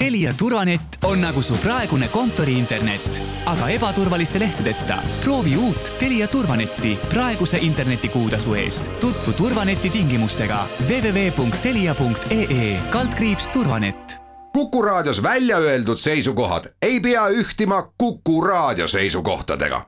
Telia 0.00 0.34
turvanett 0.34 0.82
on 1.04 1.20
nagu 1.20 1.42
su 1.42 1.54
praegune 1.54 2.08
kontoriinternet, 2.08 3.22
aga 3.46 3.68
ebaturvaliste 3.68 4.38
lehtedeta. 4.38 4.96
proovi 5.24 5.56
uut 5.56 5.94
Telia 5.98 6.28
turvanetti 6.28 6.98
praeguse 7.08 7.58
internetikuutasu 7.60 8.54
eest. 8.54 8.90
tutvu 9.00 9.32
turvaneti 9.32 9.90
tingimustega 9.90 10.66
www.telia.ee 10.88 12.80
turvanett. 13.52 14.16
kuku 14.52 14.82
raadios 14.82 15.22
välja 15.22 15.56
öeldud 15.56 15.98
seisukohad 15.98 16.64
ei 16.82 17.00
pea 17.00 17.28
ühtima 17.28 17.92
Kuku 17.98 18.40
raadio 18.40 18.88
seisukohtadega. 18.88 19.86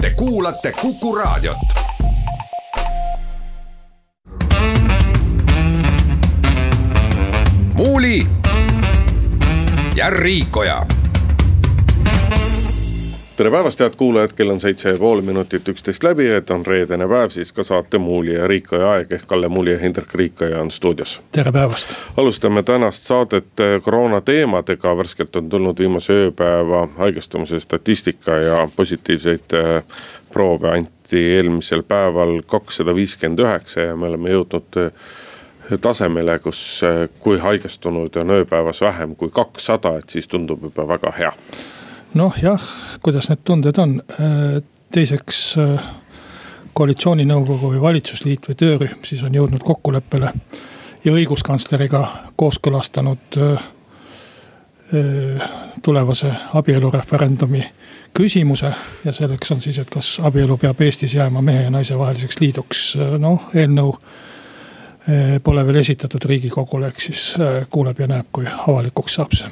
Te 0.00 0.10
kuulate 0.10 0.72
Kuku 0.72 1.14
raadiot 1.14 1.56
Muuli 7.74 8.26
ja 9.96 10.10
Riikoja. 10.10 10.86
tere 13.36 13.50
päevast, 13.50 13.80
head 13.80 13.94
kuulajad, 13.96 14.32
kell 14.32 14.50
on 14.50 14.60
seitse 14.60 14.88
ja 14.88 14.98
pool 14.98 15.20
minutit 15.20 15.68
üksteist 15.68 16.04
läbi, 16.04 16.28
et 16.30 16.50
on 16.50 16.66
reedene 16.66 17.08
päev, 17.08 17.28
siis 17.32 17.52
ka 17.52 17.64
saate 17.64 17.98
Muuli 17.98 18.34
ja 18.34 18.46
Riikoja 18.46 18.90
aeg 18.90 19.12
ehk 19.12 19.26
Kalle 19.26 19.48
Muuli 19.48 19.72
ja 19.72 19.78
Hindrek 19.78 20.14
Riikoja 20.14 20.60
on 20.60 20.70
stuudios. 20.70 21.22
tere 21.32 21.52
päevast. 21.52 21.94
alustame 22.16 22.62
tänast 22.62 23.02
saadet 23.02 23.46
koroona 23.82 24.20
teemadega, 24.20 24.96
värskelt 24.96 25.36
on 25.36 25.48
tulnud 25.48 25.78
viimase 25.78 26.12
ööpäeva 26.12 26.88
haigestumise 26.96 27.60
statistika 27.60 28.36
ja 28.36 28.68
positiivseid 28.76 29.52
eh, 29.52 29.82
proove 30.32 30.70
anti 30.70 31.24
eelmisel 31.34 31.82
päeval 31.82 32.42
kakssada 32.46 32.94
viiskümmend 32.94 33.44
üheksa 33.44 33.80
ja 33.80 33.96
me 33.96 34.06
oleme 34.06 34.30
jõudnud 34.30 34.80
eh, 34.86 34.92
tasemele, 35.80 36.38
kus 36.38 36.82
eh, 36.82 37.08
kui 37.20 37.38
haigestunud 37.38 38.16
on 38.16 38.30
ööpäevas 38.30 38.80
vähem 38.80 39.16
kui 39.16 39.30
kakssada, 39.30 39.96
et 39.98 40.08
siis 40.08 40.28
tundub 40.28 40.62
juba 40.62 40.86
väga 40.88 41.12
hea. 41.18 41.32
noh 42.14 42.34
jah, 42.42 42.62
kuidas 43.02 43.28
need 43.30 43.44
tunded 43.44 43.78
on, 43.78 44.02
äh, 44.20 44.62
teiseks 44.92 45.42
äh, 45.58 45.84
koalitsiooninõukogu 46.74 47.74
või 47.74 47.80
valitsusliit 47.80 48.48
või 48.48 48.56
töörühm 48.58 49.04
siis 49.04 49.22
on 49.22 49.34
jõudnud 49.34 49.62
kokkuleppele. 49.64 50.32
ja 51.04 51.12
õiguskantsleriga 51.12 52.06
kooskõlastanud 52.36 53.38
äh, 53.38 53.70
tulevase 55.82 56.34
abielureferendumi 56.54 57.64
küsimuse. 58.14 58.74
ja 59.04 59.12
selleks 59.12 59.50
on 59.50 59.60
siis, 59.60 59.78
et 59.78 59.90
kas 59.90 60.20
abielu 60.20 60.56
peab 60.56 60.80
Eestis 60.80 61.14
jääma 61.14 61.42
mehe 61.42 61.62
ja 61.62 61.70
naise 61.70 61.98
vaheliseks 61.98 62.40
liiduks, 62.40 62.96
noh 63.18 63.48
eelnõu 63.54 63.96
Eh, 63.96 64.31
pole 65.42 65.64
veel 65.66 65.80
esitatud 65.80 66.24
riigikogule, 66.30 66.86
ehk 66.92 67.00
siis 67.02 67.22
eh, 67.40 67.64
kuuleb 67.70 67.98
ja 67.98 68.06
näeb, 68.10 68.28
kui 68.32 68.46
avalikuks 68.46 69.16
saab 69.18 69.34
see. 69.34 69.50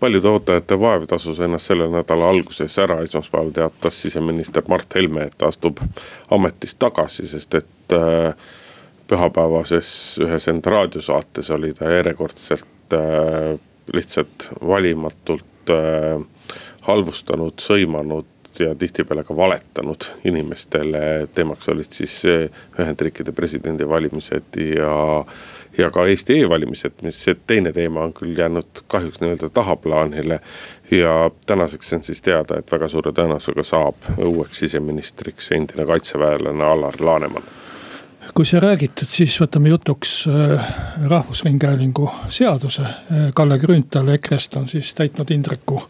paljude 0.00 0.28
ootajate 0.28 0.78
vaev 0.80 1.06
tasus 1.10 1.38
ennast 1.40 1.70
selle 1.70 1.86
nädala 1.92 2.30
alguses 2.32 2.78
ära, 2.82 2.98
esmaspäeval 3.06 3.52
teatas 3.54 4.00
siseminister 4.02 4.66
Mart 4.68 4.94
Helme, 4.98 5.28
et 5.28 5.36
ta 5.38 5.52
astub 5.52 5.78
ametist 6.34 6.78
tagasi, 6.82 7.28
sest 7.30 7.54
et 7.60 7.94
äh, 7.94 8.32
pühapäevases 9.08 9.90
ühes 10.24 10.48
enda 10.50 10.74
raadiosaates 10.74 11.50
oli 11.54 11.72
ta 11.72 11.88
järjekordselt 11.88 12.66
lihtsalt 13.94 14.50
valimatult 14.66 15.70
halvustanud, 16.88 17.60
sõimanud 17.60 18.37
ja 18.60 18.74
tihtipeale 18.74 19.24
ka 19.24 19.36
valetanud 19.36 20.08
inimestele. 20.24 21.28
teemaks 21.34 21.68
olid 21.68 21.92
siis 21.92 22.22
Ühendriikide 22.80 23.32
presidendivalimised 23.32 24.58
ja, 24.76 25.24
ja 25.78 25.90
ka 25.90 26.06
Eesti 26.06 26.40
e-valimised, 26.42 27.02
mis 27.02 27.22
see 27.24 27.36
teine 27.46 27.72
teema 27.72 28.06
on 28.06 28.12
küll 28.12 28.38
jäänud 28.38 28.84
kahjuks 28.86 29.20
nii-öelda 29.20 29.48
tahaplaanile. 29.48 30.40
ja 30.90 31.30
tänaseks 31.46 31.92
on 31.92 32.02
siis 32.02 32.22
teada, 32.22 32.58
et 32.58 32.72
väga 32.72 32.88
suure 32.88 33.12
tõenäosusega 33.12 33.62
saab 33.62 34.12
uueks 34.18 34.58
siseministriks 34.64 35.52
endine 35.52 35.86
kaitseväelane 35.86 36.64
Alar 36.64 37.00
Laneman 37.00 37.42
kui 38.34 38.46
sa 38.46 38.60
räägid, 38.60 39.02
siis 39.08 39.36
võtame 39.40 39.70
jutuks 39.72 40.12
äh, 40.28 40.66
Rahvusringhäälingu 41.08 42.08
seaduse. 42.32 42.82
Äh, 42.82 43.28
Kalle 43.34 43.58
Grünthal 43.58 44.08
EKRE-st 44.14 44.56
on 44.60 44.68
siis 44.68 44.92
täitnud 44.94 45.30
Indreku 45.30 45.80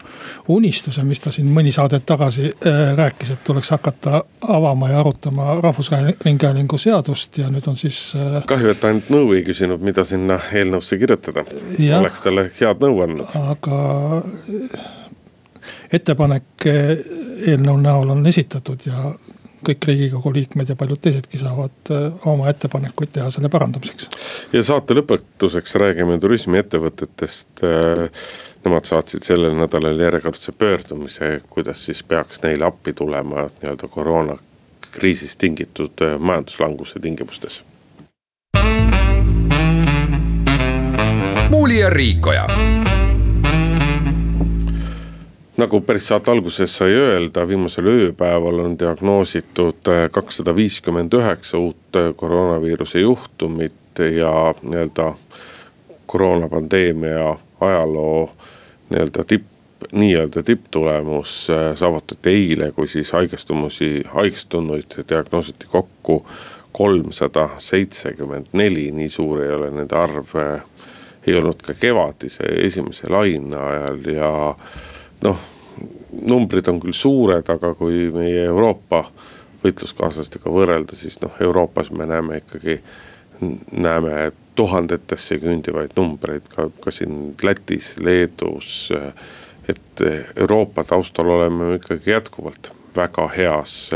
unistuse, 0.47 1.03
mis 1.03 1.19
ta 1.23 1.33
siin 1.35 1.49
mõni 1.53 1.73
saade 1.75 1.99
tagasi 1.99 2.49
äh, 2.49 2.81
rääkis, 2.97 3.33
et 3.35 3.43
tuleks 3.47 3.71
hakata 3.75 4.23
avama 4.47 4.91
ja 4.91 4.99
arutama 4.99 5.55
Rahvusringhäälingu 5.61 6.77
seadust 6.77 7.37
ja 7.37 7.49
nüüd 7.49 7.67
on 7.69 7.77
siis. 7.77 8.01
kahju, 8.47 8.73
et 8.73 8.83
ainult 8.83 9.09
nõu 9.13 9.33
ei 9.37 9.43
küsinud, 9.47 9.83
mida 9.83 10.03
sinna 10.07 10.39
eelnõusse 10.53 10.99
kirjutada, 11.01 11.45
oleks 11.99 12.23
talle 12.25 12.49
head 12.59 12.85
nõu 12.85 13.03
andnud. 13.05 13.35
aga 13.51 14.23
ettepanek 15.93 16.69
eelnõu 16.69 17.77
näol 17.81 18.15
on 18.15 18.25
esitatud 18.29 18.85
ja 18.85 19.11
kõik 19.65 19.87
riigikogu 19.89 20.33
liikmed 20.33 20.69
ja 20.69 20.75
paljud 20.79 21.01
teisedki 21.01 21.39
saavad 21.41 21.91
äh, 21.91 22.27
oma 22.29 22.49
ettepanekuid 22.51 23.11
teha 23.15 23.31
selle 23.31 23.49
parandamiseks. 23.51 24.09
ja 24.53 24.63
saate 24.63 24.97
lõpetuseks 24.97 25.75
räägime 25.81 26.19
turismiettevõtetest. 26.19 27.63
Äh, 27.63 28.05
nemad 28.65 28.85
saatsid 28.85 29.23
sellel 29.23 29.55
nädalal 29.55 29.99
järjekordse 29.99 30.51
pöördumise, 30.51 31.41
kuidas 31.49 31.85
siis 31.85 32.03
peaks 32.03 32.41
neile 32.43 32.67
appi 32.67 32.93
tulema 32.93 33.47
nii-öelda 33.61 33.87
koroonakriisist 33.87 35.39
tingitud 35.39 36.05
äh, 36.05 36.19
majanduslanguse 36.19 36.99
tingimustes. 36.99 37.63
muuli 41.49 41.79
ja 41.79 41.89
Riikoja 41.89 42.47
nagu 45.59 45.81
päris 45.81 46.07
saate 46.07 46.31
alguses 46.31 46.77
sai 46.79 46.93
öelda, 46.95 47.43
viimasel 47.47 47.87
ööpäeval 47.91 48.63
on 48.63 48.77
diagnoositud 48.79 49.91
äh, 49.91 50.05
kakssada 50.11 50.55
viiskümmend 50.55 51.13
üheksa 51.13 51.59
uut 51.59 51.99
äh, 51.99 52.11
koroonaviiruse 52.15 53.03
juhtumit 53.03 53.99
ja 53.99 54.31
nii-öelda 54.61 55.13
koroonapandeemia 56.05 57.35
ajaloo 57.61 58.29
nii-öelda 58.89 59.23
tipp 59.23 59.45
nii-öelda 59.91 60.43
tipptulemus 60.43 61.47
äh, 61.49 61.75
saavutati 61.77 62.29
eile, 62.29 62.71
kui 62.71 62.87
siis 62.87 63.11
haigestumusi, 63.11 64.03
haigestunuid 64.07 64.99
diagnoositi 65.09 65.67
kokku 65.71 66.25
kolmsada 66.71 67.49
seitsekümmend 67.57 68.53
neli, 68.53 68.91
nii 68.91 69.09
suur 69.09 69.43
ei 69.43 69.51
ole 69.55 69.71
nende 69.71 69.95
arv. 69.95 70.35
ei 71.27 71.35
olnud 71.35 71.59
ka 71.61 71.73
kevadise 71.73 72.43
esimese 72.63 73.09
laine 73.11 73.57
ajal 73.57 74.05
ja 74.15 74.29
noh, 75.23 75.39
numbrid 76.25 76.67
on 76.67 76.79
küll 76.83 76.95
suured, 76.95 77.49
aga 77.49 77.73
kui 77.77 78.09
meie 78.13 78.45
Euroopa 78.49 79.03
võitluskaaslastega 79.63 80.51
võrrelda, 80.51 80.95
siis 80.95 81.19
noh, 81.23 81.35
Euroopas 81.43 81.91
me 81.91 82.07
näeme 82.09 82.39
ikkagi, 82.43 82.79
näeme 83.71 84.31
tuhandetesse 84.59 85.39
küündivaid 85.39 85.95
numbreid 85.95 86.49
ka, 86.51 86.69
ka 86.83 86.91
siin 86.91 87.35
Lätis, 87.43 87.95
Leedus. 88.03 88.89
et 89.69 90.01
Euroopa 90.35 90.83
taustal 90.83 91.29
oleme 91.29 91.65
me 91.65 91.75
ikkagi 91.75 92.11
jätkuvalt 92.11 92.71
väga 92.95 93.27
heas, 93.35 93.91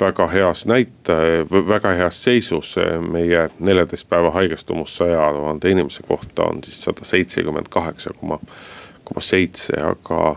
väga 0.00 0.26
heas 0.28 0.66
näitaja, 0.66 1.44
väga 1.50 1.92
heas 1.94 2.24
seisus. 2.24 2.74
meie 3.10 3.48
neljateist 3.58 4.08
päeva 4.08 4.30
haigestumus 4.30 4.96
saja 4.96 5.32
tuhande 5.32 5.70
inimese 5.70 6.02
kohta 6.02 6.42
on 6.42 6.64
siis 6.64 6.84
sada 6.84 7.04
seitsekümmend 7.04 7.68
kaheksa 7.70 8.10
koma 8.20 8.40
koma 9.04 9.22
seitse, 9.24 9.76
aga 9.80 10.36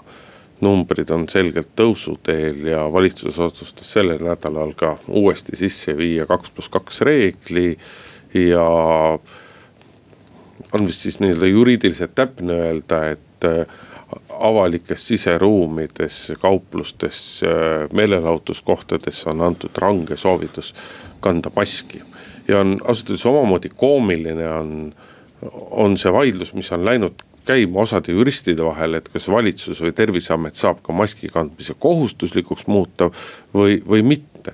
numbrid 0.62 1.10
on 1.14 1.28
selgelt 1.30 1.70
tõusuteel 1.78 2.66
ja 2.72 2.86
valitsus 2.92 3.40
otsustas 3.40 3.92
sellel 3.94 4.24
nädalal 4.26 4.74
ka 4.78 4.96
uuesti 5.08 5.56
sisse 5.60 5.94
viia 5.98 6.26
kaks 6.30 6.52
pluss 6.52 6.72
kaks 6.74 7.02
reegli 7.06 7.70
ja 8.34 8.66
on 10.74 10.88
vist 10.88 11.06
siis 11.06 11.20
nii-öelda 11.20 11.48
juriidiliselt 11.48 12.16
täpne 12.16 12.54
öelda, 12.54 13.04
et 13.10 13.46
äh, 13.46 13.68
avalikes 14.40 15.08
siseruumides, 15.08 16.34
kauplustes, 16.42 17.42
äh, 17.44 17.88
meelelahutuskohtades 17.94 19.28
on 19.28 19.42
antud 19.42 19.78
range 19.78 20.18
soovitus 20.18 20.76
kanda 21.20 21.52
maski. 21.56 22.02
ja 22.48 22.60
on 22.60 22.78
ausalt 22.88 23.10
öeldes 23.10 23.26
omamoodi 23.26 23.70
koomiline 23.76 24.50
on, 24.50 24.94
on 25.72 25.98
see 25.98 26.14
vaidlus, 26.14 26.54
mis 26.54 26.72
on 26.72 26.86
läinud 26.86 27.24
käima 27.48 27.84
osade 27.84 28.16
juristide 28.16 28.66
vahel, 28.66 29.00
et 29.00 29.10
kas 29.14 29.30
valitsus 29.32 29.82
või 29.84 29.94
terviseamet 29.96 30.60
saab 30.60 30.84
ka 30.86 30.96
maski 30.96 31.32
kandmise 31.34 31.78
kohustuslikuks 31.80 32.68
muuta 32.68 33.10
või, 33.56 33.80
või 33.88 34.04
mitte. 34.16 34.54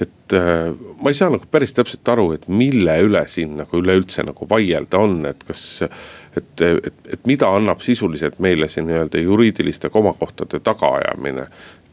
et 0.00 0.34
äh, 0.34 0.72
ma 1.02 1.10
ei 1.12 1.18
saa 1.18 1.30
nagu 1.30 1.46
päris 1.50 1.74
täpselt 1.76 2.08
aru, 2.08 2.32
et 2.36 2.48
mille 2.48 2.96
üle 3.06 3.22
siin 3.30 3.56
nagu 3.60 3.78
üleüldse 3.78 4.24
nagu 4.26 4.48
vaielda 4.50 4.98
on, 4.98 5.20
et 5.26 5.44
kas. 5.46 5.82
et, 5.82 6.60
et, 6.60 6.94
et 7.12 7.26
mida 7.28 7.50
annab 7.52 7.84
sisuliselt 7.84 8.38
meile 8.40 8.68
see 8.68 8.84
nii-öelda 8.86 9.20
juriidiliste 9.20 9.90
komakohtade 9.92 10.60
tagaajamine 10.64 11.46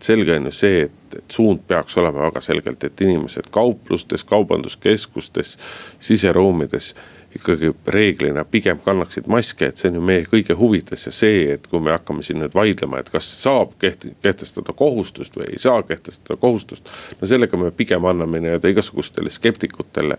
selge 0.04 0.36
on 0.38 0.48
ju 0.48 0.52
see, 0.56 0.82
et, 0.88 1.18
et 1.18 1.36
suund 1.36 1.64
peaks 1.68 1.98
olema 2.00 2.28
väga 2.28 2.42
selgelt, 2.44 2.84
et 2.84 3.02
inimesed 3.04 3.50
kauplustes, 3.52 4.24
kaubanduskeskustes, 4.28 5.58
siseruumides 6.00 6.94
ikkagi 7.36 7.72
reeglina 7.88 8.46
pigem 8.46 8.80
kannaksid 8.80 9.28
maske, 9.28 9.70
et 9.70 9.78
see 9.78 9.92
on 9.92 10.00
ju 10.00 10.02
meie 10.02 10.26
kõige 10.26 10.56
huvides 10.58 11.06
ja 11.06 11.14
see, 11.14 11.44
et 11.54 11.68
kui 11.70 11.82
me 11.84 11.94
hakkame 11.94 12.24
siin 12.26 12.42
nüüd 12.42 12.56
vaidlema, 12.58 13.00
et 13.00 13.12
kas 13.14 13.28
saab 13.44 13.76
keht-, 13.82 14.08
kehtestada 14.24 14.74
kohustust 14.74 15.38
või 15.38 15.52
ei 15.54 15.62
saa 15.62 15.84
kehtestada 15.86 16.40
kohustust. 16.42 16.90
no 17.22 17.30
sellega 17.30 17.58
me 17.58 17.72
pigem 17.72 18.06
anname 18.10 18.42
nii-öelda 18.42 18.72
igasugustele 18.74 19.30
skeptikutele, 19.30 20.18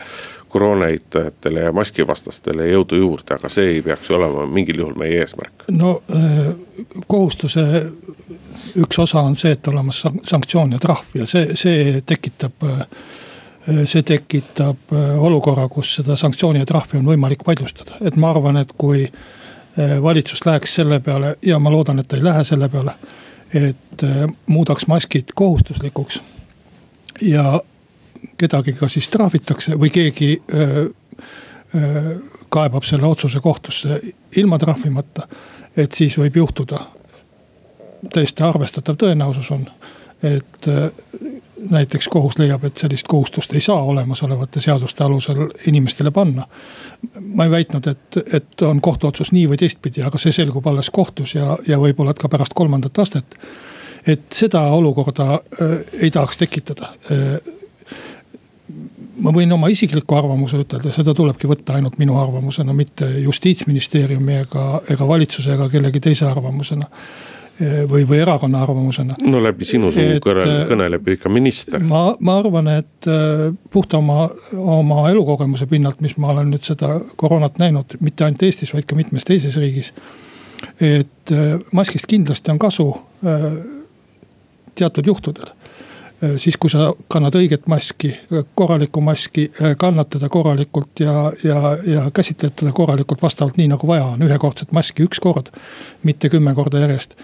koroona 0.48 0.90
eitajatele 0.94 1.66
ja 1.66 1.72
maskivastastele 1.72 2.68
jõudu 2.70 3.00
juurde, 3.02 3.34
aga 3.34 3.50
see 3.50 3.74
ei 3.76 3.82
peaks 3.82 4.10
olema 4.10 4.46
mingil 4.46 4.78
juhul 4.84 4.98
meie 4.98 5.18
eesmärk. 5.24 5.66
no 5.68 6.02
äh, 6.14 6.52
kohustuse 7.06 7.66
üks 8.76 9.02
osa 9.02 9.24
on 9.26 9.36
see, 9.36 9.56
et 9.56 9.68
olemas 9.68 10.04
sanktsioon 10.22 10.78
ja 10.78 10.78
trahv 10.78 11.18
ja 11.18 11.26
see, 11.26 11.56
see 11.58 12.04
tekitab 12.06 12.70
äh, 12.70 12.86
see 13.84 14.02
tekitab 14.02 14.92
äh, 14.92 15.22
olukorra, 15.22 15.68
kus 15.68 15.94
seda 16.00 16.16
sanktsiooni 16.16 16.62
ja 16.62 16.66
trahvi 16.66 16.98
on 16.98 17.10
võimalik 17.12 17.44
vaidlustada, 17.46 17.98
et 18.00 18.16
ma 18.16 18.30
arvan, 18.30 18.56
et 18.56 18.72
kui 18.78 19.04
äh, 19.04 19.96
valitsus 20.02 20.44
läheks 20.46 20.74
selle 20.80 21.00
peale 21.00 21.36
ja 21.42 21.58
ma 21.58 21.72
loodan, 21.72 22.00
et 22.00 22.08
ta 22.08 22.16
ei 22.16 22.24
lähe 22.24 22.44
selle 22.44 22.68
peale. 22.68 22.96
et 23.54 24.02
muudaks 24.46 24.86
maskid 24.86 25.32
kohustuslikuks 25.34 26.20
ja 27.26 27.60
kedagi 28.38 28.72
ka 28.72 28.88
siis 28.88 29.08
trahvitakse 29.10 29.74
või 29.74 29.90
keegi 29.90 30.42
öö, 30.54 30.84
öö, 31.74 32.14
kaebab 32.48 32.86
selle 32.86 33.06
otsuse 33.06 33.40
kohtusse 33.40 34.00
ilma 34.36 34.58
trahvimata. 34.58 35.28
et 35.76 35.92
siis 35.92 36.18
võib 36.18 36.36
juhtuda, 36.36 36.78
täiesti 38.12 38.42
arvestatav 38.42 38.96
tõenäosus 38.98 39.50
on, 39.54 39.66
et 40.22 40.66
näiteks 41.70 42.08
kohus 42.08 42.38
leiab, 42.38 42.64
et 42.64 42.76
sellist 42.76 43.08
kohustust 43.08 43.52
ei 43.54 43.60
saa 43.60 43.82
olemasolevate 43.82 44.60
seaduste 44.60 45.04
alusel 45.04 45.48
inimestele 45.66 46.10
panna. 46.10 46.46
ma 47.20 47.44
ei 47.44 47.50
väitnud, 47.50 47.86
et, 47.86 48.34
et 48.34 48.62
on 48.62 48.80
kohtuotsus 48.80 49.32
nii 49.32 49.48
või 49.48 49.56
teistpidi, 49.60 50.02
aga 50.02 50.18
see 50.18 50.32
selgub 50.32 50.66
alles 50.66 50.90
kohtus 50.90 51.34
ja, 51.34 51.58
ja 51.68 51.78
võib-olla 51.78 52.14
ka 52.14 52.28
pärast 52.28 52.54
kolmandat 52.54 52.98
astet. 52.98 53.36
et 54.06 54.32
seda 54.32 54.62
olukorda 54.72 55.32
äh, 55.32 55.78
ei 56.02 56.10
tahaks 56.10 56.38
tekitada 56.38 56.92
äh, 57.12 57.40
ma 59.20 59.32
võin 59.34 59.52
oma 59.52 59.68
isikliku 59.68 60.16
arvamuse 60.16 60.62
ütelda, 60.62 60.92
seda 60.92 61.14
tulebki 61.14 61.48
võtta 61.48 61.76
ainult 61.76 61.98
minu 61.98 62.16
arvamusena, 62.20 62.72
mitte 62.72 63.08
justiitsministeeriumi 63.20 64.38
ega, 64.44 64.80
ega 64.90 65.08
valitsuse 65.08 65.52
ega 65.54 65.68
kellegi 65.68 66.00
teise 66.00 66.26
arvamusena 66.28 66.88
või, 67.60 68.08
või 68.08 68.20
erakonna 68.22 68.62
arvamusena. 68.62 69.14
no 69.22 69.42
läbi 69.42 69.64
sinu 69.68 69.90
suu 69.92 70.02
äh, 70.02 70.54
kõneleb 70.68 71.08
ikka 71.14 71.32
minister. 71.32 71.82
ma, 71.84 72.14
ma 72.20 72.38
arvan, 72.40 72.70
et 72.72 73.08
äh, 73.10 73.50
puhta 73.70 74.00
oma, 74.00 74.28
oma 74.56 75.02
elukogemuse 75.10 75.66
pinnalt, 75.70 76.00
mis 76.00 76.16
ma 76.16 76.32
olen 76.34 76.50
nüüd 76.54 76.64
seda 76.64 76.96
koroonat 77.20 77.60
näinud, 77.60 77.98
mitte 78.00 78.24
ainult 78.24 78.42
Eestis, 78.48 78.72
vaid 78.74 78.88
ka 78.88 78.98
mitmes 78.98 79.28
teises 79.28 79.56
riigis. 79.60 79.92
et 80.80 81.32
maskist 81.72 82.06
kindlasti 82.06 82.50
on 82.52 82.58
kasu 82.60 82.90
teatud 84.76 85.06
juhtudel 85.06 85.54
siis 86.36 86.56
kui 86.60 86.70
sa 86.70 86.90
kannad 87.08 87.34
õiget 87.38 87.64
maski, 87.70 88.10
korralikku 88.54 89.00
maski, 89.00 89.46
kannad 89.80 90.10
teda 90.12 90.28
korralikult 90.28 91.00
ja, 91.00 91.32
ja, 91.44 91.76
ja 91.86 92.02
käsitled 92.12 92.58
teda 92.60 92.72
korralikult 92.76 93.22
vastavalt 93.22 93.56
nii 93.56 93.70
nagu 93.72 93.88
vaja 93.88 94.04
on, 94.04 94.26
ühekordset 94.28 94.72
maski 94.76 95.08
üks 95.08 95.20
kord, 95.20 95.48
mitte 96.04 96.28
kümme 96.28 96.54
korda 96.54 96.84
järjest 96.84 97.16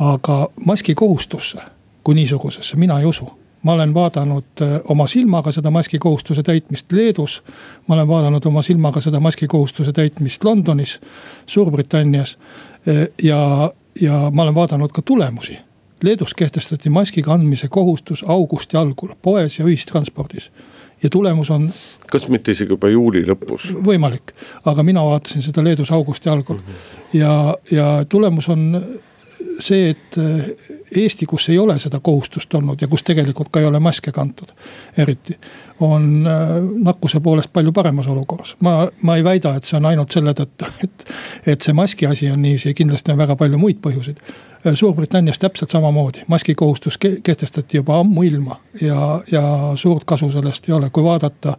aga 0.00 0.48
maski 0.66 0.94
kohustusse 0.94 1.58
kui 2.04 2.14
niisugusesse 2.14 2.76
mina 2.76 2.98
ei 2.98 3.04
usu 3.06 3.30
ma 3.62 3.72
olen 3.72 3.94
vaadanud 3.94 4.44
äh, 4.62 4.80
oma 4.88 5.06
silmaga 5.06 5.52
seda 5.52 5.70
maskikohustuse 5.70 6.42
täitmist 6.42 6.92
Leedus. 6.92 7.42
ma 7.88 7.94
olen 7.94 8.08
vaadanud 8.08 8.44
oma 8.46 8.62
silmaga 8.62 9.00
seda 9.00 9.20
maskikohustuse 9.20 9.92
täitmist 9.92 10.44
Londonis, 10.44 11.00
Suurbritannias. 11.46 12.38
Äh, 12.88 13.08
ja, 13.22 13.72
ja 14.00 14.30
ma 14.34 14.42
olen 14.42 14.54
vaadanud 14.54 14.90
ka 14.92 15.02
tulemusi. 15.02 15.58
Leedus 16.02 16.34
kehtestati 16.34 16.90
maski 16.90 17.22
kandmise 17.22 17.68
kohustus 17.68 18.24
augusti 18.28 18.76
algul 18.76 19.14
poes 19.22 19.58
ja 19.58 19.64
ühistranspordis. 19.64 20.50
ja 21.02 21.10
tulemus 21.10 21.50
on. 21.50 21.70
kas 22.10 22.28
mitte 22.28 22.50
isegi 22.50 22.70
juba 22.72 22.88
juuli 22.88 23.24
lõpus? 23.26 23.70
võimalik, 23.84 24.34
aga 24.64 24.82
mina 24.82 25.04
vaatasin 25.04 25.42
seda 25.42 25.64
Leedus 25.64 25.92
augusti 25.92 26.28
algul 26.28 26.56
mm 26.56 26.62
-hmm. 26.62 27.18
ja, 27.18 27.56
ja 27.70 28.04
tulemus 28.08 28.48
on 28.48 28.82
see, 29.58 29.90
et 29.90 30.18
äh, 30.18 30.46
Eesti, 30.96 31.26
kus 31.26 31.48
ei 31.48 31.58
ole 31.58 31.78
seda 31.78 32.00
kohustust 32.00 32.54
olnud 32.54 32.80
ja 32.80 32.88
kus 32.88 33.02
tegelikult 33.02 33.48
ka 33.52 33.60
ei 33.60 33.66
ole 33.66 33.80
maske 33.80 34.12
kantud, 34.12 34.52
eriti. 34.98 35.38
on 35.80 36.26
äh, 36.26 36.50
nakkuse 36.84 37.20
poolest 37.20 37.52
palju 37.52 37.72
paremas 37.72 38.06
olukorras, 38.06 38.56
ma, 38.60 38.88
ma 39.02 39.16
ei 39.16 39.24
väida, 39.24 39.54
et 39.56 39.64
see 39.64 39.76
on 39.76 39.86
ainult 39.86 40.12
selle 40.12 40.34
tõttu, 40.36 40.68
et. 40.84 41.06
et 41.46 41.60
see 41.60 41.72
maski 41.72 42.06
asi 42.06 42.30
on 42.30 42.42
niiviisi, 42.42 42.74
kindlasti 42.74 43.12
on 43.12 43.18
väga 43.18 43.36
palju 43.36 43.58
muid 43.58 43.80
põhjuseid. 43.84 44.20
Äh, 44.66 44.74
Suurbritannias 44.74 45.38
täpselt 45.38 45.70
samamoodi, 45.70 46.26
maskikohustus 46.28 46.98
kehtestati 46.98 47.80
juba 47.80 47.98
ammuilma 48.00 48.60
ja, 48.80 49.20
ja 49.32 49.44
suurt 49.76 50.04
kasu 50.04 50.30
sellest 50.30 50.68
ei 50.68 50.76
ole, 50.76 50.90
kui 50.90 51.04
vaadata. 51.04 51.56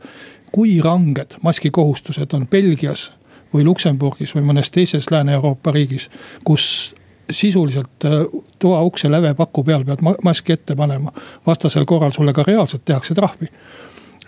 kui 0.54 0.81
ranged 0.81 1.34
maskikohustused 1.42 2.34
on 2.34 2.48
Belgias 2.48 3.12
või 3.54 3.63
Luksemburgis 3.66 4.36
või 4.36 4.44
mõnes 4.46 4.69
teises 4.72 5.12
Lääne-Euroopa 5.12 5.72
riigis, 5.72 6.10
kus 6.44 6.96
sisuliselt 7.34 8.06
äh, 8.06 8.24
toa 8.60 8.82
ukse 8.88 9.12
lävepaku 9.12 9.64
peal 9.64 9.86
pead 9.86 10.04
maski 10.24 10.54
ette 10.54 10.76
panema. 10.76 11.12
vastasel 11.48 11.86
korral 11.86 12.12
sulle 12.12 12.34
ka 12.34 12.44
reaalselt 12.48 12.86
tehakse 12.86 13.14
trahvi. 13.14 13.50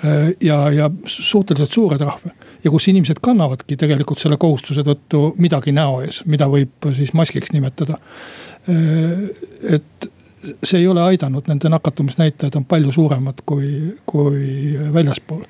Äh, 0.05 0.33
ja, 0.41 0.71
ja 0.71 0.89
suhteliselt 1.05 1.71
suure 1.71 1.97
trahve 1.97 2.33
ja 2.63 2.71
kus 2.71 2.87
inimesed 2.91 3.21
kannavadki 3.21 3.77
tegelikult 3.77 4.19
selle 4.19 4.37
kohustuse 4.41 4.83
tõttu 4.83 5.29
midagi 5.37 5.71
näo 5.75 6.01
ees, 6.03 6.23
mida 6.25 6.49
võib 6.51 6.89
siis 6.97 7.13
maskiks 7.13 7.53
nimetada. 7.53 7.99
Äh, 8.69 9.29
et 9.77 10.09
see 10.63 10.79
ei 10.79 10.87
ole 10.87 11.01
aidanud, 11.01 11.43
nende 11.47 11.69
nakatumisnäitajad 11.69 12.55
on 12.55 12.65
palju 12.65 12.91
suuremad 12.91 13.41
kui, 13.45 13.95
kui 14.05 14.79
väljaspool. 14.93 15.43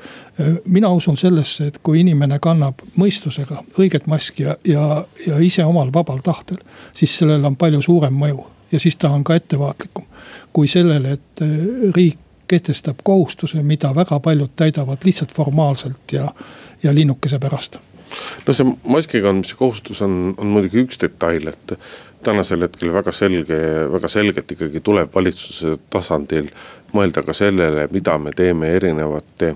mina 0.65 0.89
usun 0.89 1.17
sellesse, 1.17 1.67
et 1.67 1.77
kui 1.83 1.99
inimene 1.99 2.39
kannab 2.39 2.81
mõistusega 2.97 3.63
õiget 3.79 4.07
maski 4.07 4.43
ja, 4.43 4.55
ja, 4.67 5.05
ja 5.27 5.39
ise 5.39 5.65
omal 5.65 5.93
vabal 5.93 6.19
tahtel, 6.23 6.57
siis 6.93 7.17
sellel 7.17 7.45
on 7.45 7.55
palju 7.55 7.81
suurem 7.81 8.13
mõju 8.13 8.45
ja 8.71 8.79
siis 8.79 8.95
ta 8.95 9.09
on 9.09 9.23
ka 9.23 9.35
ettevaatlikum. 9.35 10.05
kui 10.53 10.67
sellele, 10.67 11.11
et 11.11 11.41
riik 11.95 12.19
kehtestab 12.47 13.01
kohustuse, 13.03 13.63
mida 13.63 13.95
väga 13.95 14.19
paljud 14.19 14.49
täidavad 14.55 14.97
lihtsalt 15.03 15.33
formaalselt 15.33 16.11
ja, 16.11 16.29
ja 16.83 16.95
linnukese 16.95 17.39
pärast 17.39 17.79
no 18.47 18.53
see 18.53 18.67
maski 18.83 19.21
kandmise 19.23 19.57
kohustus 19.59 20.01
on, 20.05 20.33
on 20.37 20.51
muidugi 20.55 20.83
üks 20.85 20.99
detail, 21.01 21.49
et 21.51 21.77
tänasel 22.25 22.65
hetkel 22.65 22.93
väga 22.93 23.13
selge, 23.15 23.57
väga 23.93 24.09
selgelt 24.11 24.51
ikkagi 24.51 24.81
tuleb 24.83 25.11
valitsuse 25.15 25.77
tasandil 25.93 26.49
mõelda 26.95 27.23
ka 27.25 27.35
sellele, 27.37 27.87
mida 27.93 28.17
me 28.21 28.33
teeme 28.35 28.71
erinevate 28.77 29.55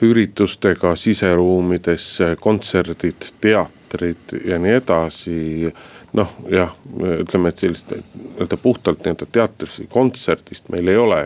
üritustega 0.00 0.94
siseruumides, 0.96 2.06
kontserdid, 2.40 3.26
teatrid 3.40 4.36
ja 4.48 4.58
nii 4.58 4.78
edasi. 4.78 5.72
noh, 6.16 6.32
jah, 6.50 6.72
ütleme, 7.20 7.52
et 7.52 7.60
sellist 7.62 7.92
nii-öelda 7.92 8.56
puhtalt 8.58 9.04
nii-öelda 9.04 9.28
teatrist 9.30 9.84
kontserdist 9.92 10.66
meil 10.74 10.88
ei 10.90 10.96
ole 10.98 11.20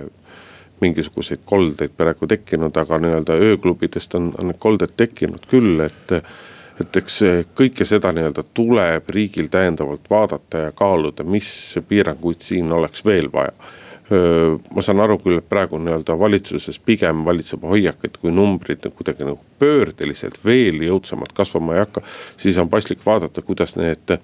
mingisuguseid 0.84 1.40
koldeid 1.48 1.94
praegu 1.96 2.26
tekkinud, 2.28 2.76
aga 2.76 2.98
nii-öelda 3.00 3.38
ööklubidest 3.46 4.14
on, 4.18 4.32
on 4.38 4.50
need 4.50 4.60
kolded 4.60 4.92
tekkinud 4.96 5.46
küll, 5.48 5.80
et 5.86 6.12
et 6.80 6.96
eks 6.96 7.20
kõike 7.54 7.86
seda 7.86 8.10
nii-öelda 8.12 8.42
tuleb 8.54 9.08
riigil 9.14 9.46
täiendavalt 9.52 10.10
vaadata 10.10 10.66
ja 10.66 10.72
kaaluda, 10.74 11.24
mis 11.24 11.48
piiranguid 11.88 12.42
siin 12.42 12.72
oleks 12.72 13.04
veel 13.06 13.30
vaja 13.32 13.54
ma 14.74 14.82
saan 14.84 15.00
aru 15.00 15.16
küll, 15.22 15.38
et 15.40 15.46
praegu 15.48 15.78
nii-öelda 15.80 16.16
valitsuses 16.20 16.76
pigem 16.84 17.22
valitseb 17.24 17.62
hoiak, 17.64 18.02
et 18.04 18.18
kui 18.20 18.32
numbrid 18.34 18.84
kuidagi 18.96 19.24
nagu 19.24 19.40
pöördeliselt 19.58 20.36
veel 20.44 20.82
jõudsamalt 20.84 21.32
kasvama 21.32 21.74
ei 21.74 21.84
hakka. 21.84 22.02
siis 22.36 22.58
on 22.60 22.68
paslik 22.68 23.00
vaadata, 23.06 23.42
kuidas 23.42 23.76
need 23.76 24.18